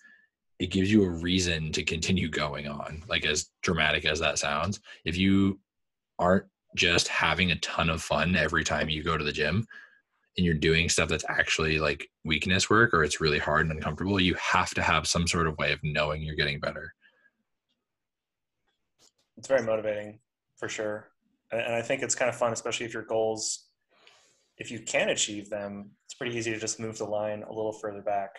[0.60, 3.04] it gives you a reason to continue going on.
[3.08, 5.60] Like as dramatic as that sounds, if you
[6.18, 6.46] aren't
[6.76, 9.66] just having a ton of fun every time you go to the gym
[10.38, 14.20] and you're doing stuff that's actually like weakness work or it's really hard and uncomfortable,
[14.20, 16.94] you have to have some sort of way of knowing you're getting better.
[19.40, 20.20] it's very motivating
[20.58, 21.10] for sure
[21.52, 23.68] and, i think it's kind of fun especially if your goals
[24.58, 27.72] if you can achieve them it's pretty easy to just move the line a little
[27.72, 28.32] further back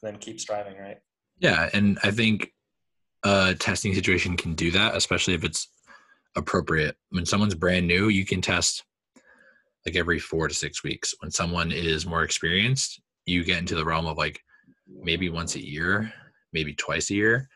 [0.00, 0.98] and then keep striving right
[1.38, 2.52] Yeah, and I think
[3.22, 5.68] a testing situation can do that, especially if it's
[6.36, 6.96] appropriate.
[7.10, 8.84] When someone's brand new, you can test
[9.84, 11.14] like every four to six weeks.
[11.20, 14.40] When someone is more experienced, you get into the realm of like
[14.88, 16.12] maybe once a year,
[16.52, 17.48] maybe twice a year.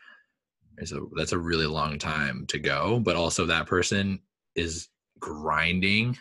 [0.83, 2.99] So that's a really long time to go.
[2.99, 4.19] But also that person
[4.55, 4.87] is
[5.19, 6.17] grinding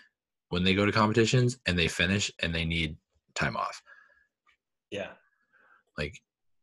[0.50, 2.96] when they go to competitions and they finish and they need
[3.34, 3.82] time off
[4.90, 5.10] yeah
[5.96, 6.20] like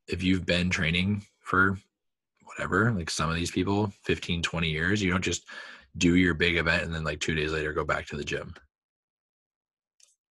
[0.08, 1.78] if you've been training for
[2.43, 5.46] whatever like some of these people 15 20 years you don't just
[5.98, 8.54] do your big event and then like two days later go back to the gym.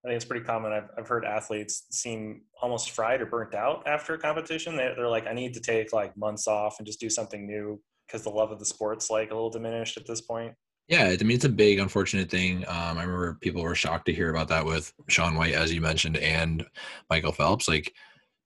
[0.05, 0.73] I think it's pretty common.
[0.73, 4.77] I've, I've heard athletes seem almost fried or burnt out after a competition.
[4.77, 7.81] They, they're like i need to take like months off and just do something new
[8.07, 10.55] because the love of the sport's like a little diminished at this point.
[10.89, 12.59] Yeah i mean it's a big unfortunate thing.
[12.69, 15.81] Um, i remember people were shocked to hear about that with shaun white as you
[15.81, 16.65] mentioned and
[17.11, 17.67] michael phelps.
[17.67, 17.93] Like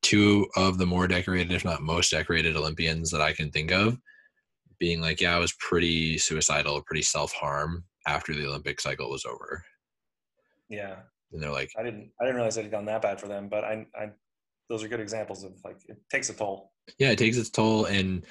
[0.02, 3.98] two of the more decorated if not most decorated olympians that i can think of
[4.78, 9.62] being like yeah i was pretty suicidal pretty self-harm after the olympic cycle was over.
[10.68, 10.96] Yeah.
[11.32, 13.48] And they're like i didn't i didn't realize it had gone that bad for them
[13.48, 14.10] but i i
[14.68, 16.72] those are good examples of like it takes a toll.
[16.98, 17.84] Yeah it takes its toll.
[17.86, 18.24] And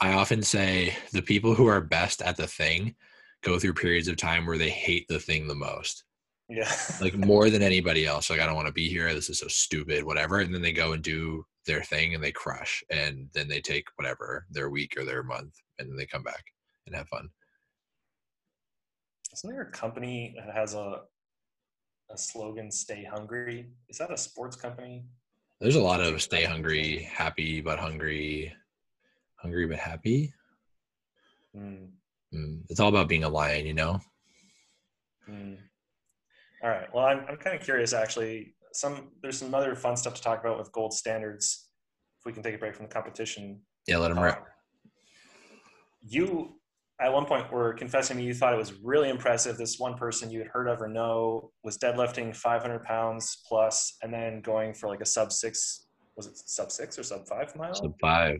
[0.00, 2.94] i often say the people who are best at the thing
[3.42, 6.04] go through periods of time where they hate the thing the most
[6.50, 6.70] yeah.
[7.00, 9.48] like more than anybody else like i don't want to be here this is so
[9.48, 13.48] stupid whatever and then they go and do their thing and they crush and then
[13.48, 16.44] they take whatever their week or their month and then they come back
[16.86, 17.28] and have fun.
[19.32, 21.02] Isn't there a company that has a
[22.12, 25.04] a slogan stay hungry is that a sports company?
[25.60, 28.52] There's a lot of stay hungry happy but hungry
[29.36, 30.32] hungry but happy.
[31.54, 31.86] Hmm.
[32.34, 34.00] Mm, it's all about being a lion you know?
[35.26, 35.54] Hmm.
[36.62, 36.92] All right.
[36.94, 38.54] Well, I'm, I'm kind of curious actually.
[38.72, 41.68] Some there's some other fun stuff to talk about with gold standards.
[42.20, 44.38] If we can take a break from the competition, yeah let them Uh, rip
[46.02, 46.54] you
[47.00, 49.56] at one point were confessing to me you thought it was really impressive.
[49.56, 54.12] This one person you had heard of or know was deadlifting 500 pounds plus, and
[54.12, 55.86] then going for like a sub six.
[56.16, 57.74] Was it sub six or sub five mile?
[57.74, 58.38] sub five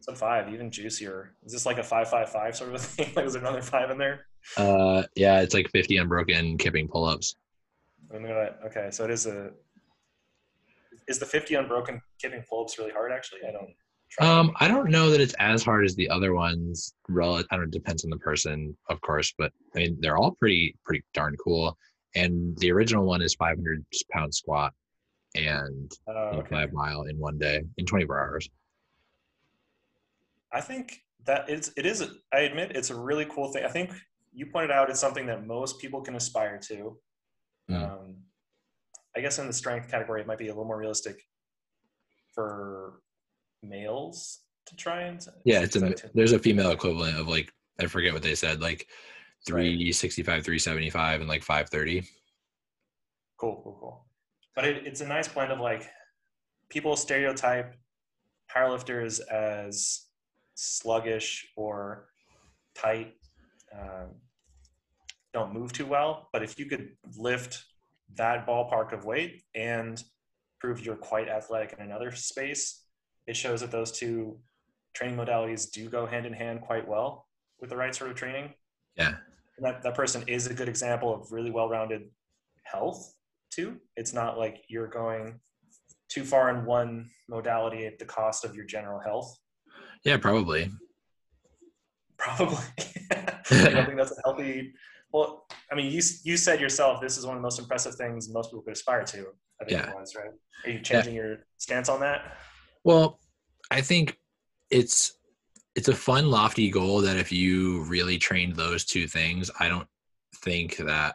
[0.00, 1.34] Sub five, even juicier.
[1.44, 3.12] Is this like a five five five sort of a thing?
[3.16, 4.26] like, is there another five in there?
[4.56, 6.88] uh yeah it's like 50 unbroken kipping
[8.12, 9.50] pull-ups I'm gonna, okay, so it is a.
[11.08, 13.12] Is the 50 unbroken kipping pull-ups really hard?
[13.12, 13.70] Actually, I don't.
[14.20, 16.94] Um, I don't know that it's as hard as the other ones.
[17.08, 20.18] Rel- I don't know, it depends on the person, of course, but I mean they're
[20.18, 21.76] all pretty pretty darn cool.
[22.14, 24.74] And the original one is 500 pound squat
[25.34, 26.50] and Uh, okay.
[26.50, 28.50] five mile in one day in 24 hours.
[30.52, 32.04] I think that it's it is.
[32.34, 33.64] I admit it's a really cool thing.
[33.64, 33.92] I think
[34.34, 36.98] you pointed out it's something that most people can aspire to.
[37.72, 37.90] Mm.
[37.90, 38.16] Um,
[39.16, 41.22] I guess in the strength category, it might be a little more realistic
[42.34, 43.00] for
[43.62, 45.26] males to try and.
[45.44, 48.88] Yeah, it's a there's a female equivalent of like I forget what they said, like
[49.50, 49.74] Right.
[49.74, 52.08] 365, 375, and like 530.
[53.36, 54.06] Cool, cool, cool.
[54.54, 55.88] But it, it's a nice blend of like
[56.68, 57.74] people stereotype
[58.54, 60.02] powerlifters as
[60.54, 62.06] sluggish or
[62.76, 63.14] tight,
[63.76, 64.10] um,
[65.32, 66.28] don't move too well.
[66.32, 67.64] But if you could lift
[68.16, 70.02] that ballpark of weight and
[70.60, 72.84] prove you're quite athletic in another space,
[73.26, 74.38] it shows that those two
[74.94, 77.26] training modalities do go hand in hand quite well
[77.60, 78.52] with the right sort of training
[78.96, 79.14] Yeah.
[79.56, 82.02] and that, that person is a good example of really well-rounded
[82.64, 83.14] health
[83.50, 85.40] too it's not like you're going
[86.10, 89.34] too far in one modality at the cost of your general health
[90.04, 90.70] Yeah, probably.
[92.18, 92.56] probably
[93.10, 94.74] i don't think that's a healthy
[95.12, 98.28] well i mean you, you said yourself this is one of the most impressive things
[98.28, 99.26] most people could aspire to
[99.60, 99.90] i think Yeah.
[99.90, 100.30] it was right
[100.64, 102.36] are you changing your stance on that
[102.84, 103.20] Well,
[103.70, 104.18] I think
[104.70, 105.12] it's
[105.74, 109.88] it's a fun lofty goal that if you really trained those two things, I don't
[110.36, 111.14] think that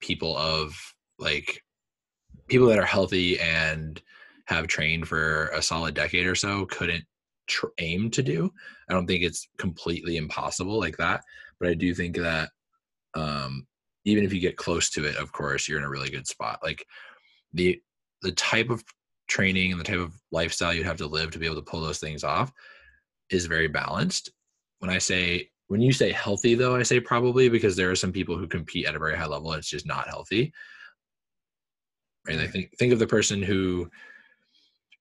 [0.00, 0.74] people of
[1.18, 1.64] like
[2.48, 4.00] people that are healthy and
[4.46, 7.04] have trained for a solid decade or so couldn't
[7.48, 8.52] tr- aim to do.
[8.88, 11.22] I don't think it's completely impossible like that,
[11.58, 12.50] but I do think that
[13.14, 13.66] um,
[14.04, 16.60] even if you get close to it, of course, you're in a really good spot.
[16.62, 16.84] Like
[17.52, 17.80] the
[18.22, 18.82] the type of
[19.28, 21.80] training and the type of lifestyle you'd have to live to be able to pull
[21.80, 22.52] those things off
[23.30, 24.30] is very balanced.
[24.78, 28.12] When I say when you say healthy though, I say probably because there are some
[28.12, 30.52] people who compete at a very high level and it's just not healthy.
[32.26, 32.38] Right?
[32.38, 33.88] I think think of the person who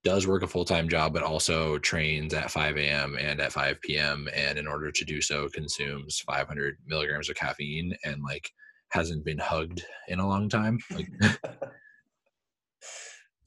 [0.04, 4.28] does work a full-time job but also trains at 5 a.m and at 5 p.m
[4.36, 8.50] and in order to do so consumes 500 milligrams of caffeine and like
[8.90, 11.08] hasn't been hugged in a long time like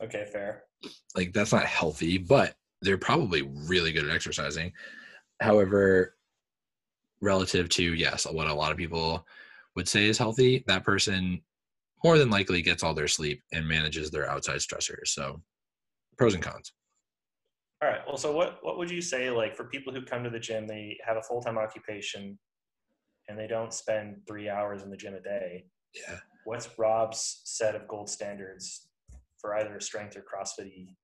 [0.03, 0.65] okay fair.
[1.17, 4.73] Like that's not healthy but they're probably really good at exercising.
[5.41, 6.15] However
[7.21, 9.27] relative to yes what a lot of people
[9.77, 11.41] would say is healthy that person
[12.05, 15.41] more than likely gets all their sleep and manages their outside stressors so
[16.17, 16.73] pros and cons.
[17.83, 18.01] All right.
[18.07, 20.67] Well, so what what would you say like for people who come to the gym,
[20.67, 22.39] they have a full time occupation,
[23.29, 25.67] and they don't spend three hours in the gym a day?
[25.95, 26.19] Yeah.
[26.45, 28.89] What's Rob's set of gold standards
[29.39, 30.67] for either strength or CrossFit?
[30.67, 30.97] E?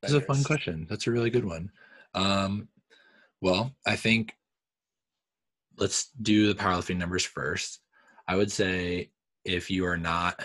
[0.00, 0.86] That's a fun question.
[0.88, 1.70] That's a really good one.
[2.14, 2.68] Um,
[3.40, 4.34] well, I think
[5.78, 7.80] let's do the powerlifting numbers first.
[8.28, 9.10] I would say
[9.44, 10.44] if you are not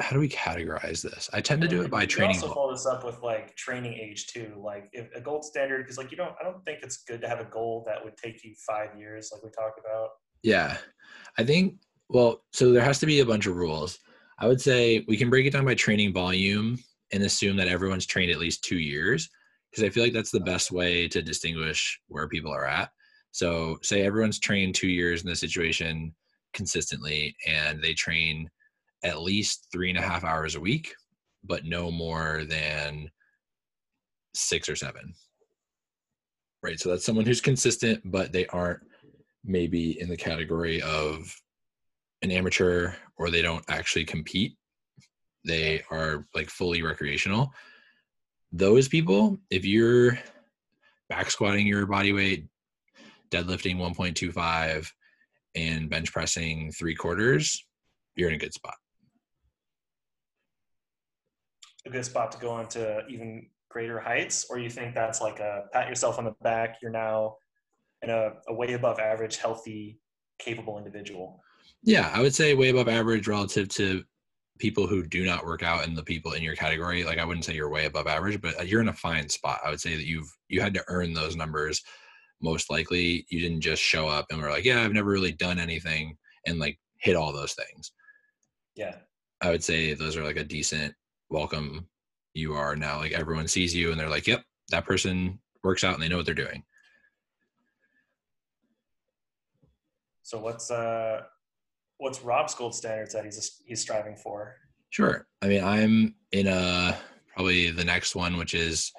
[0.00, 1.30] how do we categorize this?
[1.32, 2.36] I tend to do it by training.
[2.36, 4.52] also follow this up with like training age too.
[4.56, 7.28] Like if a gold standard, because like you don't, I don't think it's good to
[7.28, 10.10] have a goal that would take you five years, like we talked about.
[10.42, 10.76] Yeah,
[11.38, 11.76] I think.
[12.08, 13.98] Well, so there has to be a bunch of rules.
[14.38, 16.78] I would say we can break it down by training volume
[17.12, 19.30] and assume that everyone's trained at least two years,
[19.70, 22.90] because I feel like that's the best way to distinguish where people are at.
[23.30, 26.14] So, say everyone's trained two years in this situation
[26.52, 28.50] consistently, and they train
[29.04, 30.94] at least three and a half hours a week,
[31.44, 33.10] but no more than
[34.34, 35.14] six or seven.
[36.62, 36.80] Right.
[36.80, 38.80] So that's someone who's consistent, but they aren't
[39.44, 41.36] maybe in the category of
[42.22, 44.56] an amateur or they don't actually compete.
[45.44, 47.52] They are like fully recreational.
[48.50, 50.18] Those people, if you're
[51.10, 52.46] back squatting your body weight,
[53.30, 54.90] deadlifting 1.25,
[55.56, 57.64] and bench pressing three quarters,
[58.16, 58.74] you're in a good spot
[61.86, 65.40] a good spot to go on to even greater heights, or you think that's like
[65.40, 67.36] a pat yourself on the back, you're now
[68.02, 69.98] in a, a way above average, healthy,
[70.38, 71.40] capable individual?
[71.82, 74.04] Yeah, I would say way above average relative to
[74.58, 77.04] people who do not work out and the people in your category.
[77.04, 79.60] Like I wouldn't say you're way above average, but uh, you're in a fine spot.
[79.64, 81.82] I would say that you've you had to earn those numbers.
[82.40, 85.58] Most likely, you didn't just show up and were like, "Yeah, I've never really done
[85.58, 86.16] anything,"
[86.46, 87.92] and like hit all those things.
[88.76, 88.96] Yeah,
[89.40, 90.94] I would say those are like a decent
[91.34, 91.88] welcome
[92.32, 95.94] you are now like everyone sees you and they're like yep that person works out
[95.94, 96.62] and they know what they're doing.
[100.22, 101.22] So what's uh
[101.98, 104.56] what's rob's gold standards that he's he's striving for?
[104.90, 105.26] Sure.
[105.42, 106.96] I mean i'm in a
[107.32, 108.92] probably the next one which is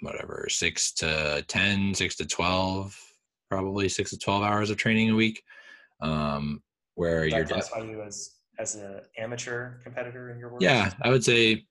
[0.00, 2.96] whatever six to 10 six to 12
[3.50, 5.42] probably six to 12 hours of training a week
[6.00, 6.62] um
[6.94, 10.62] where that you're classify you as as an amateur competitor in your work?
[10.62, 11.64] Yeah, I would say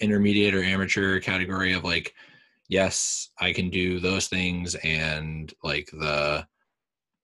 [0.00, 2.14] intermediate or amateur category of like,
[2.68, 6.46] yes, I can do those things, and like the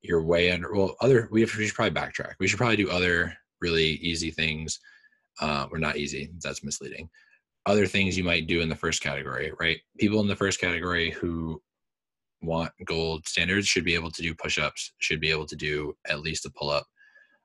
[0.03, 0.73] you're way under.
[0.73, 2.35] Well, other we, have, we should probably backtrack.
[2.39, 4.79] We should probably do other really easy things,
[5.41, 6.31] uh, or not easy.
[6.43, 7.09] That's misleading.
[7.67, 9.79] Other things you might do in the first category, right?
[9.99, 11.63] People in the first category who
[12.43, 16.21] want gold standards should be able to do push-ups, should be able to do at
[16.21, 16.85] least a pull-up,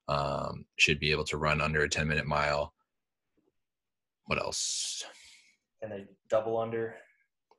[0.10, 2.74] um, should be able to run under a 10 minute mile.
[4.26, 5.06] What else?
[5.82, 6.95] And they double under.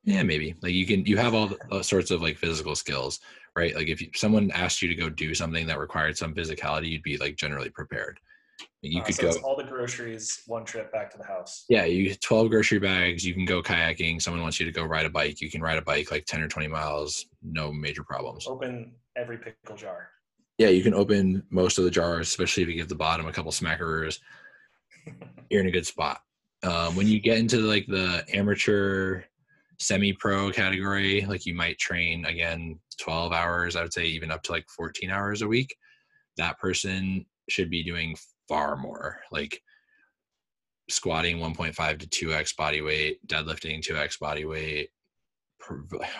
[0.04, 0.54] Yeah, maybe.
[0.60, 3.20] Like you can, you have all, all sorts of like physical skills,
[3.56, 3.74] right?
[3.74, 7.02] Like if you, someone asked you to go do something that required some physicality, you'd
[7.02, 8.18] be like generally prepared.
[8.82, 11.64] You uh, could so go all the groceries, one trip back to the house.
[11.68, 13.24] Yeah, you 12 grocery bags.
[13.24, 14.20] You can go kayaking.
[14.20, 15.40] Someone wants you to go ride a bike.
[15.40, 18.46] You can ride a bike like 10 or 20 miles, no major problems.
[18.46, 20.08] Open every pickle jar
[20.60, 23.32] yeah, you can open most of the jars, especially if you give the bottom a
[23.32, 24.20] couple smackerers.
[25.48, 26.20] You're in a good spot.
[26.62, 29.22] Um, when you get into like the amateur,
[29.78, 33.74] semi-pro category, like you might train again 12 hours.
[33.74, 35.74] I would say even up to like 14 hours a week.
[36.36, 38.14] That person should be doing
[38.46, 39.62] far more, like
[40.90, 44.90] squatting 1.5 to 2x body weight, deadlifting 2x body weight,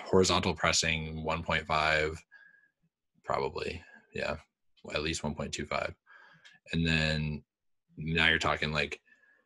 [0.07, 2.17] horizontal pressing 1.5,
[3.23, 3.83] probably
[4.13, 4.37] yeah,
[4.95, 5.95] at least 1.25.
[6.73, 7.43] And then
[7.97, 9.01] now you're talking like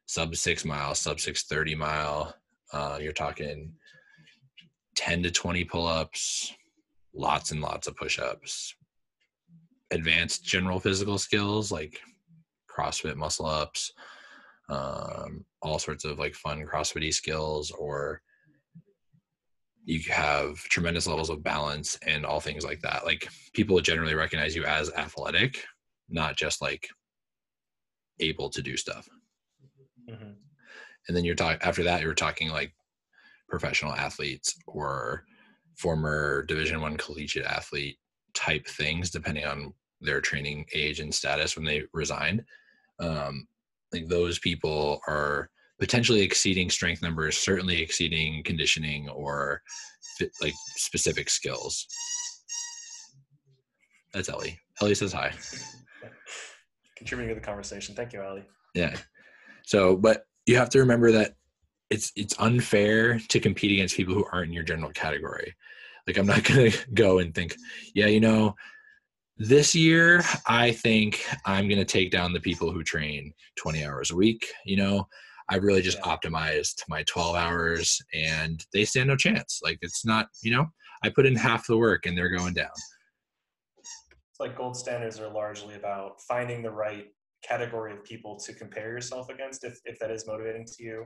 [0.07, 2.35] sub six mile, sub six thirty mile.
[2.73, 3.73] Uh, you're talking
[4.97, 6.53] 10 to 20 pull ups,
[7.15, 8.75] lots and lots of push-ups
[9.91, 12.01] advanced general physical skills like
[12.69, 13.93] crossfit muscle ups
[14.69, 18.21] um, all sorts of like fun crossfit skills or
[19.85, 23.05] you have tremendous levels of balance and all things like that.
[23.05, 25.63] Like people generally recognize you as athletic
[26.09, 26.89] not just like
[28.21, 29.09] able to do stuff.
[30.11, 30.33] Mm-hmm.
[31.09, 32.75] and then you're talking after that you're talking like
[33.49, 35.25] professional athletes or
[35.79, 37.97] former division one collegiate athlete
[38.35, 39.73] type things depending on
[40.03, 42.45] their training age and status when they resigned.
[43.01, 43.47] Um,
[43.93, 45.49] like those people are
[45.85, 49.61] potentially exceeding strength numbers certainly exceeding conditioning or
[50.17, 51.87] fit, like specific skills.
[54.15, 54.59] That's ellie.
[54.81, 55.33] Ellie says hi.
[56.97, 57.95] Contributing to the conversation.
[57.95, 58.47] Thank you ellie.
[58.75, 58.97] Yeah.
[59.67, 61.35] So but you have to remember that
[61.91, 65.55] it's it's unfair to compete against people who aren't in your general category.
[66.07, 67.57] Like i'm not going to go and think
[67.95, 68.55] yeah you know
[69.37, 74.11] this year i think i'm going to take down the people who train 20 hours
[74.11, 75.09] a week you know
[75.51, 76.17] i've really just yeah.
[76.17, 80.67] optimized my 12 hours and they stand no chance like it's not you know
[81.03, 82.71] i put in half the work and they're going down
[83.79, 87.07] it's like gold standards are largely about finding the right
[87.47, 91.05] category of people to compare yourself against if, if that is motivating to you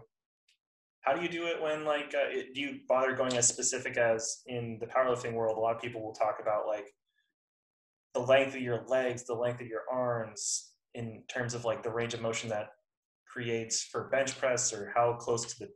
[1.02, 3.96] how do you do it when like uh, it, do you bother going as specific
[3.96, 6.86] as in the powerlifting world a lot of people will talk about like
[8.14, 11.90] the length of your legs the length of your arms in terms of like the
[11.90, 12.68] range of motion that
[13.32, 15.70] creates for bench press or how close to the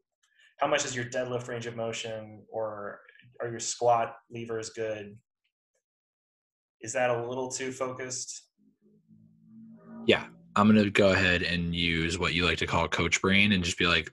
[0.58, 3.00] how much is your deadlift range of motion or
[3.40, 5.16] are your squat levers good
[6.80, 8.48] is that a little too focused
[10.06, 10.24] yeah
[10.56, 13.64] i'm going to go ahead and use what you like to call coach brain and
[13.64, 14.10] just be like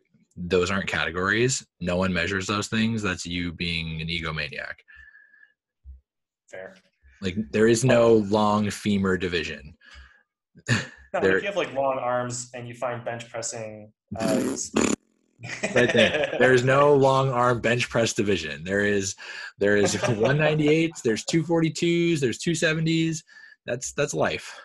[0.47, 1.65] those aren't categories.
[1.79, 3.01] No one measures those things.
[3.01, 4.75] That's you being an egomaniac.
[6.49, 6.75] Fair.
[7.21, 9.75] Like there is no long femur division.
[11.13, 14.55] No, there, if you have like long arms and you find bench pressing uh,
[15.75, 16.35] right there.
[16.39, 18.63] There's no long arm bench press division.
[18.63, 19.15] There is
[19.57, 23.23] there is 198s, there's 242s, there's 270s.
[23.65, 24.59] That's that's life.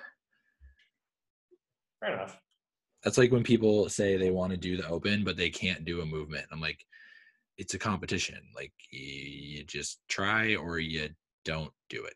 [2.01, 2.39] Fair enough
[3.05, 6.01] that's like when people say they want to do the open but they can't do
[6.01, 6.85] a movement i'm like
[7.59, 11.09] it's a competition like you just try or you
[11.45, 12.15] don't do it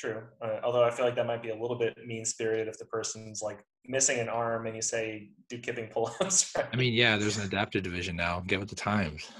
[0.00, 2.78] true uh, although i feel like that might be a little bit mean spirited if
[2.78, 6.66] the person's like missing an arm and you say do kipping pull-ups right?
[6.72, 9.30] i mean yeah there's an adaptive division now get with the times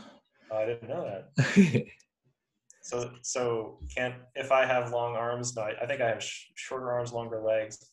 [0.51, 1.85] oh, i didn't know that
[2.83, 6.47] so so can't if i have long arms no i, I think i have sh-
[6.55, 7.91] shorter arms longer legs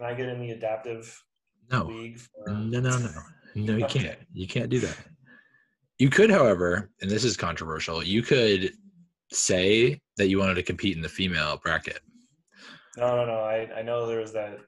[0.00, 1.22] can I get in the adaptive
[1.70, 1.84] no.
[1.84, 2.18] league?
[2.18, 2.50] For...
[2.50, 3.10] No, no, no,
[3.54, 3.76] no.
[3.76, 4.18] You can't.
[4.32, 4.96] You can't do that.
[5.98, 8.02] You could, however, and this is controversial.
[8.02, 8.72] You could
[9.30, 12.00] say that you wanted to compete in the female bracket.
[12.96, 13.40] No, no, no.
[13.40, 14.58] I, I know there was that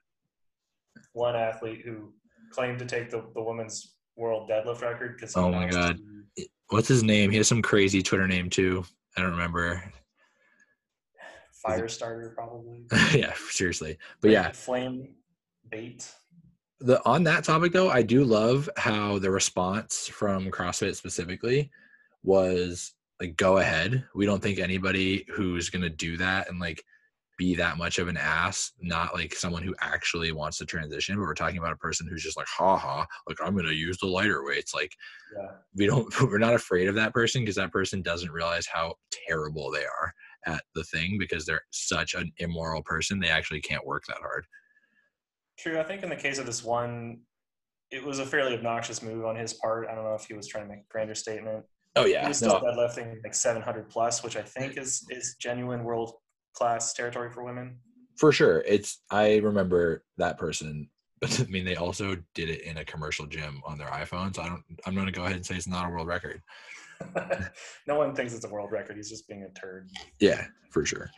[1.13, 2.13] one athlete who
[2.51, 5.97] claimed to take the, the women's world deadlift record because oh my god.
[6.37, 6.45] To...
[6.69, 7.31] what's his name?
[7.31, 8.85] He has some crazy twitter name too.
[9.17, 9.83] I don't remember.
[11.51, 12.85] Fire starter probably.
[13.13, 13.97] Yeah seriously.
[14.21, 14.51] But yeah.
[14.51, 15.15] flame
[15.69, 16.11] bait.
[16.79, 21.71] The on that topic though, I do love how the response from CrossFit specifically
[22.23, 24.05] was like go ahead.
[24.13, 26.83] We don't think anybody who's gonna do that and like
[27.43, 31.23] be that much of an ass, not like someone who actually wants to transition, but
[31.23, 34.07] we're talking about a person who's just like, ha ha, like I'm gonna use the
[34.07, 34.73] lighter weights.
[34.73, 34.93] Like
[35.35, 35.51] yeah.
[35.75, 38.95] we don't we're not afraid of that person because that person doesn't realize how
[39.27, 40.13] terrible they are
[40.45, 44.45] at the thing because they're such an immoral person, they actually can't work that hard.
[45.59, 45.79] True.
[45.79, 47.19] I think in the case of this one,
[47.91, 49.87] it was a fairly obnoxious move on his part.
[49.89, 51.65] I don't know if he was trying to make a grander statement.
[51.97, 52.71] Oh yeah, he was still no.
[52.71, 56.13] deadlifting like 700 plus, which I think is is genuine world
[56.53, 57.77] class territory for women.
[58.17, 59.01] For sure, it's.
[59.09, 60.89] I remember that person,
[61.21, 64.35] but I mean, they also did it in a commercial gym on their iPhone.
[64.35, 64.63] So I don't.
[64.85, 66.41] I'm going to go ahead and say it's not a world record.
[67.87, 68.95] no one thinks it's a world record.
[68.95, 69.89] He's just being a turd.
[70.19, 71.09] Yeah, for sure.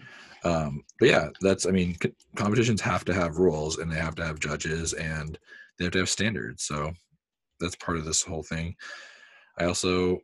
[0.44, 1.66] Um, but yeah, that's.
[1.66, 1.96] I mean,
[2.36, 5.38] competitions have to have rules, and they have to have judges, and
[5.78, 6.64] they have to have standards.
[6.64, 6.94] So
[7.60, 8.76] that's part of this whole thing.
[9.58, 10.20] I also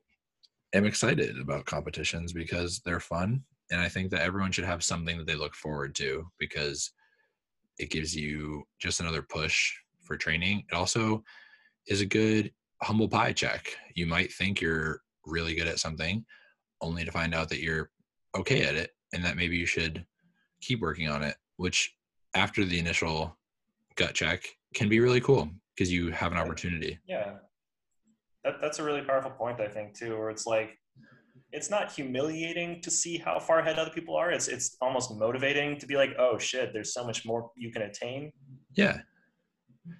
[0.74, 5.18] am excited about competitions because they're fun, and I think that everyone should have something
[5.18, 6.92] that they look forward to because
[7.80, 9.72] it gives you just another push
[10.04, 10.64] for training.
[10.72, 11.24] It also
[11.88, 12.52] is a good
[12.84, 13.68] humble pie check.
[13.96, 16.26] You might think you're really good at something
[16.82, 17.90] only to find out that you're
[18.36, 20.06] okay at it and that maybe you should
[20.62, 21.96] keep working on it which
[22.36, 23.38] after the initial
[23.96, 24.44] gut check
[24.74, 27.34] can be really cool because you have an opportunity yeah
[28.44, 30.78] that, that's a really powerful point i think too where it's like
[31.52, 34.32] it's not humiliating to see how far ahead other people are.
[34.32, 37.84] It's it's almost motivating to be like, oh shit, there's so much more you can
[37.84, 38.32] attain.
[38.76, 39.00] Yeah.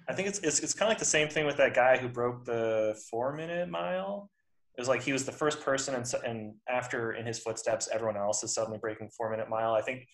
[0.08, 2.08] I think it's it's, it's kind of like the same thing with that guy who
[2.08, 4.30] broke the four minute mile.
[4.76, 8.16] It was like he was the first person, and, and after in his footsteps, everyone
[8.16, 9.74] else is suddenly breaking four minute mile.
[9.74, 10.08] I think it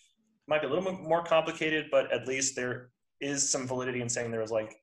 [0.49, 4.09] might be a little bit more complicated, but at least there is some validity in
[4.09, 4.74] saying there was like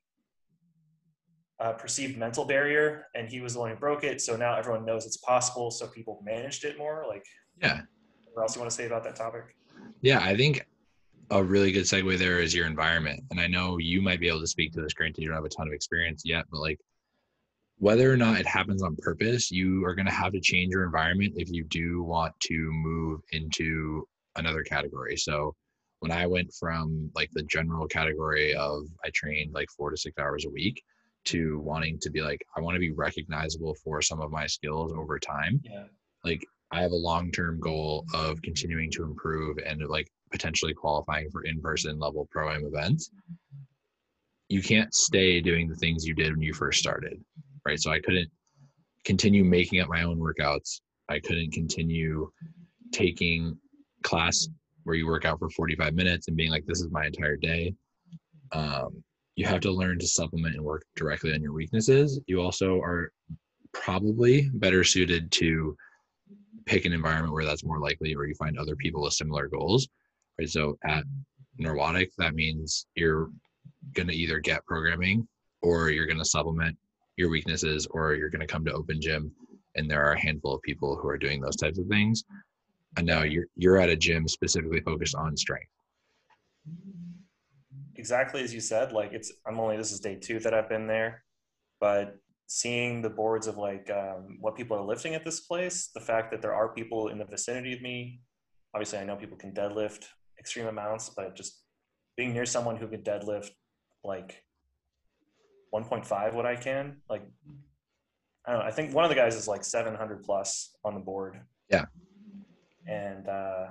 [1.60, 4.22] a perceived mental barrier, and he was the one who broke it.
[4.22, 5.72] So now everyone knows it's possible.
[5.72, 7.06] So people managed it more.
[7.08, 7.26] Like,
[7.62, 7.82] yeah.
[8.34, 9.56] What else you want to say about that topic?
[10.02, 10.66] Yeah, I think
[11.32, 13.24] a really good segue there is your environment.
[13.32, 15.46] And I know you might be able to speak to this, granted you don't have
[15.46, 16.80] a ton of experience yet, but like
[17.78, 20.84] whether or not it happens on purpose, you are going to have to change your
[20.84, 25.18] environment if you do want to move into another category.
[25.18, 25.56] So
[26.00, 30.18] when I went from like the general category of I trained like four to six
[30.18, 30.84] hours a week
[31.26, 34.94] to wanting to be like, I want to be recognizable for some of my skills
[34.94, 35.60] over time.
[35.64, 35.86] Yeah.
[36.24, 41.30] Like I have a long term goal of continuing to improve and like potentially qualifying
[41.32, 43.10] for in person level pro am events.
[44.50, 47.20] You can't stay doing the things you did when you first started,
[47.66, 47.80] right?
[47.80, 48.30] So I couldn't
[49.04, 50.82] continue making up my own workouts.
[51.10, 52.30] I couldn't continue
[52.92, 53.58] taking
[54.04, 54.48] class
[54.84, 57.74] where you work out for 45 minutes and being like, this is my entire day.
[58.52, 59.04] Um,
[59.36, 62.20] you have to learn to supplement and work directly on your weaknesses.
[62.28, 63.12] You also are
[63.74, 65.76] probably better suited to
[66.66, 69.88] pick an environment where that's more likely or you find other people with similar goals
[70.40, 70.50] right?
[70.50, 71.04] So at
[71.60, 73.30] Norwottic that means you're
[73.94, 75.28] going to either get programming
[75.62, 76.78] or you're going to supplement
[77.18, 79.32] your weaknesses or you're going to come to open gym
[79.76, 82.24] and there are a handful of people who are doing those types of things.
[82.98, 85.70] And now you're you're at a gym specifically focused on strength
[87.98, 90.88] exactly as you said like it's i'm only this is day two that i've been
[90.88, 91.24] there
[91.80, 92.18] but
[92.48, 96.32] seeing the boards of like um, what people are lifting at this place, the fact
[96.32, 98.22] that there are people in the vicinity of me.
[98.74, 100.06] Obviously, I know people can deadlift
[100.40, 101.64] extreme amounts, but just
[102.18, 103.50] being near someone who can deadlift
[104.04, 104.44] like
[105.74, 107.24] 1.5 what I can, like
[108.46, 108.66] I don't know.
[108.66, 111.42] I think one of the guys is like 700 plus on the board.
[111.70, 111.86] Yeah.
[112.88, 113.68] And uh,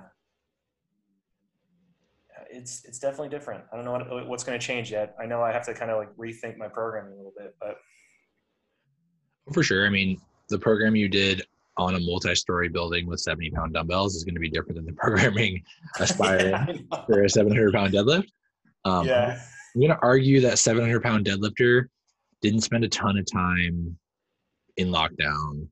[2.51, 3.63] it's it's definitely different.
[3.71, 5.15] I don't know what, what's going to change yet.
[5.21, 7.77] I know I have to kind of like rethink my programming a little bit, but
[9.53, 9.85] for sure.
[9.85, 10.19] I mean,
[10.49, 11.43] the program you did
[11.77, 14.93] on a multi-story building with 70 pound dumbbells is going to be different than the
[14.97, 15.61] programming
[15.99, 16.65] aspiring yeah,
[17.05, 18.27] for a 700 pound deadlift.
[18.85, 19.39] Um, yeah.
[19.75, 21.85] I'm going to argue that 700 pound deadlifter
[22.41, 23.97] didn't spend a ton of time
[24.77, 25.67] in lockdown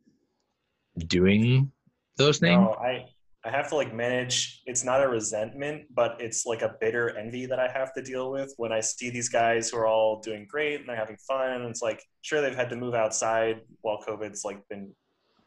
[1.08, 1.72] doing
[2.18, 2.60] those things.
[2.60, 3.06] No, I,
[3.46, 4.62] I have to like manage.
[4.66, 8.32] It's not a resentment, but it's like a bitter envy that I have to deal
[8.32, 11.52] with when I see these guys who are all doing great and they're having fun.
[11.52, 14.94] And it's like, sure, they've had to move outside while COVID's like been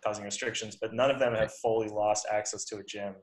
[0.04, 3.14] causing restrictions, but none of them have fully lost access to a gym.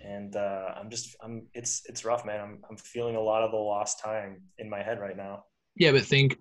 [0.00, 2.40] And uh, I'm just, I'm, it's, it's rough, man.
[2.40, 5.44] I'm, I'm feeling a lot of the lost time in my head right now.
[5.76, 6.38] Yeah, but think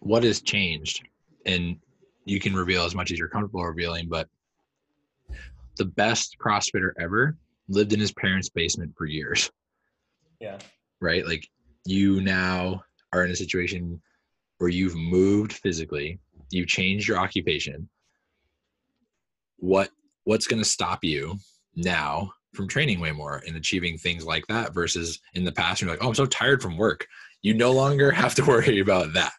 [0.00, 1.02] what has changed,
[1.44, 1.76] and
[2.24, 4.26] you can reveal as much as you're comfortable revealing, but
[5.80, 9.50] the best CrossFitter ever lived in his parents' basement for years.
[10.38, 10.58] Yeah.
[11.00, 11.26] Right?
[11.26, 11.48] Like
[11.86, 12.82] you now
[13.14, 13.98] are in a situation
[14.58, 16.18] where you've moved physically,
[16.50, 17.88] you've changed your occupation.
[19.56, 19.88] What
[20.24, 21.38] what's going to stop you
[21.74, 25.88] now from training way more and achieving things like that versus in the past you're
[25.88, 27.06] like, "Oh, I'm so tired from work."
[27.40, 29.32] You no longer have to worry about that.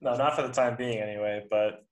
[0.00, 1.84] No, not for the time being anyway, but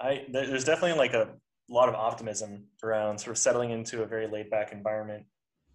[0.00, 1.34] I there's definitely like a
[1.68, 5.24] lot of optimism around sort of settling into a very laid back environment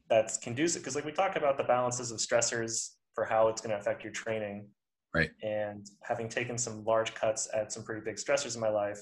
[0.10, 3.72] that's conducive because like we talk about the balances of stressors for how it's going
[3.72, 4.68] to affect your training.
[5.14, 5.32] Right.
[5.44, 9.02] And having taken some large cuts at some pretty big stressors in my life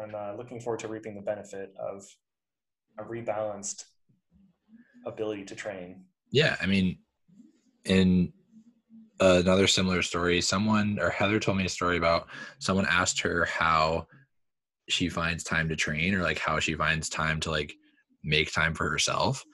[0.00, 2.04] i'm uh, looking forward to reaping the benefit of
[2.98, 3.84] a rebalanced
[5.06, 6.04] ability to train.
[6.30, 6.98] Yeah i mean
[7.84, 8.32] in
[9.20, 12.26] another similar story someone or heather told me a story about
[12.58, 14.06] someone asked her how
[14.88, 17.72] she finds time to train or like how she finds time to like
[18.24, 19.44] make time for herself.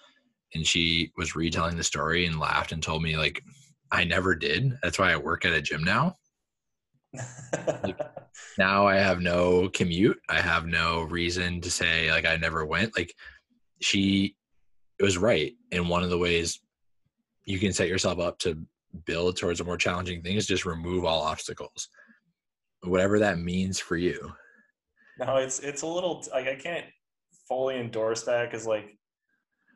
[0.54, 3.42] And she was retelling the story and laughed and told me like
[3.90, 4.76] i never did.
[4.82, 6.14] That's why i work at a gym now.
[7.82, 7.98] Like,
[8.58, 10.18] now i have no commute.
[10.28, 12.96] I have no reason to say like i never went.
[12.96, 13.12] Like
[13.80, 14.36] she
[14.98, 16.60] it was right and one of the ways
[17.44, 18.60] you can set yourself up to
[19.04, 21.88] build towards a more challenging thing is just remove all obstacles.
[22.82, 24.32] Whatever that means for you
[25.18, 26.86] no, it's it's a little like I can't
[27.48, 28.96] fully endorse that because like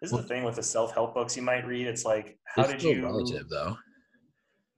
[0.01, 1.87] this is well, the thing with the self help books you might read.
[1.87, 3.77] It's like how did you relative though?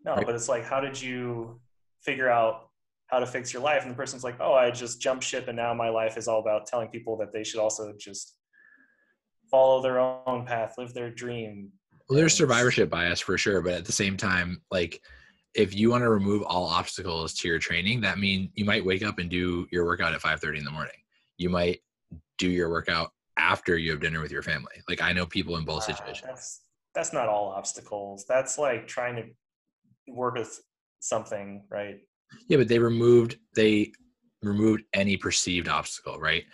[0.05, 0.27] No, right.
[0.27, 1.61] but it's like how did you
[2.03, 2.69] figure out
[3.07, 3.83] how to fix your life.
[3.83, 6.41] And the person's like, oh, I just jumped ship and now my life is all
[6.41, 8.37] about telling people that they should also just
[9.51, 11.71] follow their own path, live their dream.
[12.09, 15.01] Well, there's survivorship bias for sure, but at the same time, like
[15.55, 19.05] if you want to remove all obstacles to your training, that means you might wake
[19.05, 20.97] up and do your workout at 5:30 in the morning.
[21.39, 21.81] You might
[22.39, 24.83] do your workout after you have dinner with your family.
[24.89, 26.23] Like I know people in both ah, situations.
[26.27, 26.61] That's
[26.95, 28.25] that's not all obstacles.
[28.29, 30.61] That's like trying to work with
[31.01, 32.01] something, right?
[32.49, 33.93] Yeah, but they removed they
[34.43, 36.45] removed any perceived obstacle, right?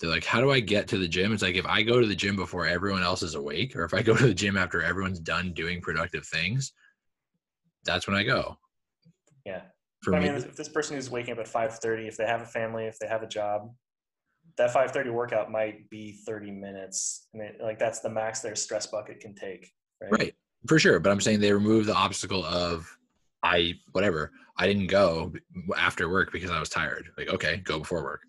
[0.00, 1.32] They're like, how do I get to the gym?
[1.32, 3.92] It's like if I go to the gym before everyone else is awake, or if
[3.92, 6.72] I go to the gym after everyone's done doing productive things,
[7.84, 8.56] that's when I go.
[9.44, 9.62] Yeah.
[10.02, 12.26] For I me, mean, if this person is waking up at five thirty, if they
[12.26, 13.70] have a family, if they have a job,
[14.56, 17.28] that five thirty workout might be thirty minutes.
[17.34, 19.70] I mean, like that's the max their stress bucket can take.
[20.00, 20.12] Right.
[20.12, 20.34] Right.
[20.68, 21.00] For sure.
[21.00, 22.86] But I'm saying they remove the obstacle of
[23.42, 24.32] I whatever.
[24.56, 25.32] I didn't go
[25.76, 27.08] after work because I was tired.
[27.16, 28.22] Like, okay, go before work.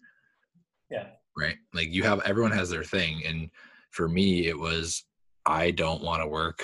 [0.89, 1.07] Yeah.
[1.37, 1.55] Right.
[1.73, 3.21] Like you have everyone has their thing.
[3.25, 3.49] And
[3.91, 5.05] for me, it was
[5.45, 6.63] I don't want to work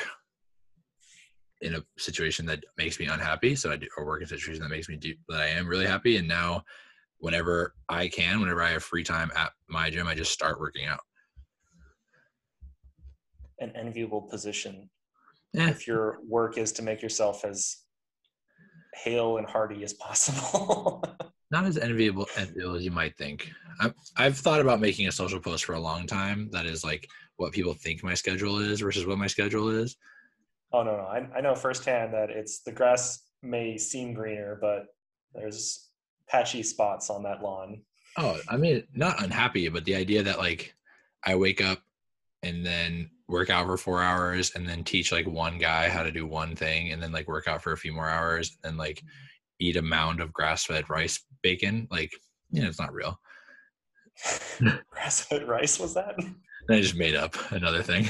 [1.62, 3.56] in a situation that makes me unhappy.
[3.56, 5.68] So I do or work in a situation that makes me do that I am
[5.68, 6.18] really happy.
[6.18, 6.64] And now
[7.20, 10.86] whenever I can, whenever I have free time at my gym, I just start working
[10.86, 11.00] out.
[13.60, 14.90] An enviable position.
[15.54, 15.70] Yeah.
[15.70, 17.78] If your work is to make yourself as
[18.94, 21.04] hale and hearty as possible.
[21.52, 22.52] Not as enviable, as
[22.84, 23.50] you might think.
[23.80, 27.08] I've, I've thought about making a social post for a long time that is like
[27.38, 29.96] what people think my schedule is versus what my schedule is.
[30.74, 34.88] Oh no, no, I, I know firsthand that it's the grass may seem greener, but
[35.34, 35.90] there's
[36.28, 37.82] patchy spots on that lawn.
[38.18, 40.76] Oh, I mean, not unhappy, but the idea that like
[41.24, 41.80] I wake up
[42.44, 46.12] and then work out for four hours and then teach like one guy how to
[46.12, 48.78] do one thing and then like work out for a few more hours and then
[48.78, 49.04] like
[49.60, 52.12] eat a mound of grass-fed rice bacon like
[52.52, 53.20] you know it's not real.
[54.90, 56.16] Grass-fed rice was that?
[56.18, 56.36] And
[56.72, 58.10] i just made up another thing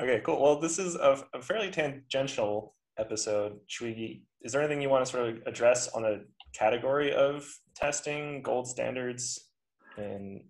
[0.00, 4.80] okay cool well this is a, a fairly tangential episode should we is there anything
[4.80, 6.20] you want to sort of address on a
[6.54, 9.48] category of testing gold standards
[9.96, 10.42] and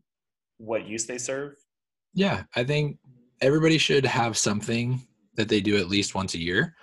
[0.59, 1.55] what use they serve?
[2.15, 2.99] Yeah, I think
[3.41, 5.01] everybody should have something
[5.35, 6.75] that they do at least once a year,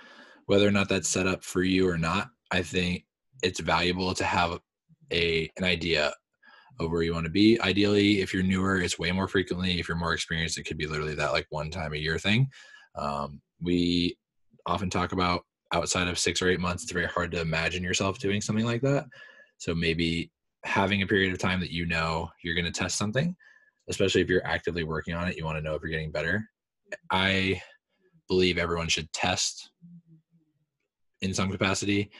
[0.46, 2.30] whether or not that's set up for you or not.
[2.52, 3.06] I think
[3.44, 4.60] it's valuable to have
[5.12, 6.14] a an idea
[6.80, 7.60] of where you want to be.
[7.62, 9.80] Ideally, if you're newer, it's way more frequently.
[9.80, 12.48] If you're more experienced, it could be literally that like one time a year thing.
[12.96, 14.18] Um, we
[14.66, 18.20] often talk about outside of six or eight months, it's very hard to imagine yourself
[18.20, 19.06] doing something like that.
[19.58, 20.32] So maybe
[20.64, 23.36] having a period of time that you know you're going to test something
[23.88, 26.48] especially if you're actively working on it, you want to know if you're getting better.
[27.12, 27.62] I
[28.28, 29.70] believe everyone should test
[31.22, 32.12] in some capacity.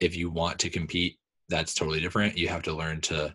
[0.00, 1.16] If you want to compete,
[1.48, 2.38] that's totally different.
[2.38, 3.34] You have to learn to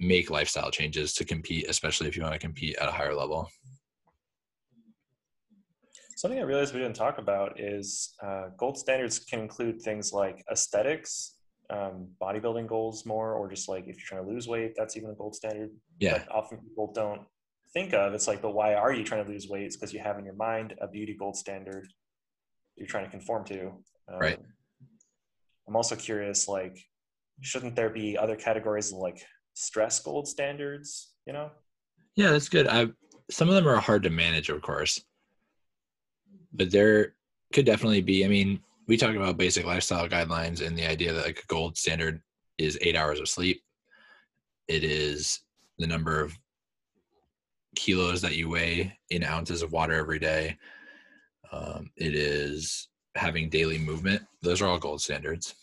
[0.00, 3.48] make lifestyle changes to compete, especially if you want to compete at a higher level.
[6.16, 10.44] Something I realized we didn't talk about is uh, gold standards can include things like
[10.50, 11.34] aesthetics
[11.70, 15.10] um, bodybuilding goals more, or just like if you're trying to lose weight, that's even
[15.10, 15.70] a gold standard.
[15.98, 16.18] Yeah.
[16.18, 17.22] But often people don't
[17.72, 18.14] think of.
[18.14, 19.64] It's like, but why are you trying to lose weight?
[19.64, 21.88] It's because you have in your mind a beauty gold standard
[22.76, 23.66] you're trying to conform to.
[24.12, 24.38] Um, right.
[25.68, 26.78] I'm also curious, like,
[27.40, 29.24] shouldn't there be other categories like
[29.54, 31.14] stress gold standards?
[31.26, 31.50] You know?
[32.16, 32.68] Yeah, that's good.
[32.68, 32.88] I
[33.30, 35.02] some of them are hard to manage, of course,
[36.52, 37.14] but there
[37.52, 38.24] could definitely be.
[38.24, 41.76] I mean, we talk about basic lifestyle guidelines and the idea that like a gold
[41.76, 42.20] standard
[42.58, 43.62] is eight hours of sleep.
[44.68, 45.40] It is
[45.78, 46.38] the number of
[47.74, 50.56] kilos that you weigh in ounces of water every day.
[51.50, 54.22] Um, it is having daily movement.
[54.42, 55.54] Those are all gold standards.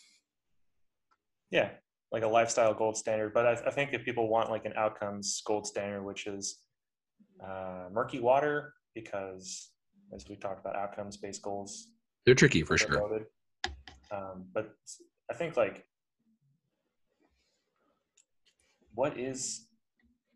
[1.50, 1.70] Yeah,
[2.12, 3.32] like a lifestyle gold standard.
[3.32, 6.58] But I, I think if people want like an outcomes gold standard, which is
[7.42, 9.70] uh, murky water, because
[10.14, 11.88] as we talked about outcomes based goals
[12.24, 13.26] they're tricky for sure.
[14.12, 14.74] Um, but
[15.30, 15.86] I think like,
[18.94, 19.66] what is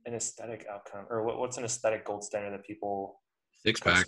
[0.07, 3.21] an aesthetic outcome, or what, what's an aesthetic gold standard that people
[3.63, 4.07] six pack?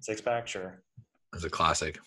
[0.00, 0.82] Six pack, sure.
[1.34, 1.98] As a classic.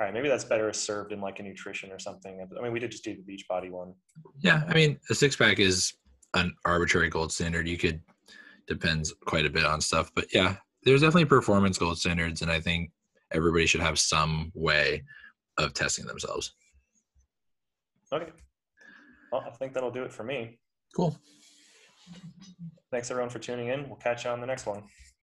[0.00, 2.40] All right, maybe that's better served in like a nutrition or something.
[2.40, 3.92] I mean, we did just do the beach body one.
[4.38, 5.92] Yeah, I mean, a six pack is
[6.32, 7.68] an arbitrary gold standard.
[7.68, 8.00] You could
[8.66, 12.60] depends quite a bit on stuff, but yeah, there's definitely performance gold standards, and I
[12.60, 12.92] think
[13.30, 15.04] everybody should have some way
[15.58, 16.54] of testing themselves.
[18.10, 18.30] Okay.
[19.30, 20.58] Well, I think that'll do it for me.
[20.96, 21.14] Cool.
[22.90, 23.86] Thanks everyone for tuning in.
[23.86, 24.82] We'll catch you on the next one.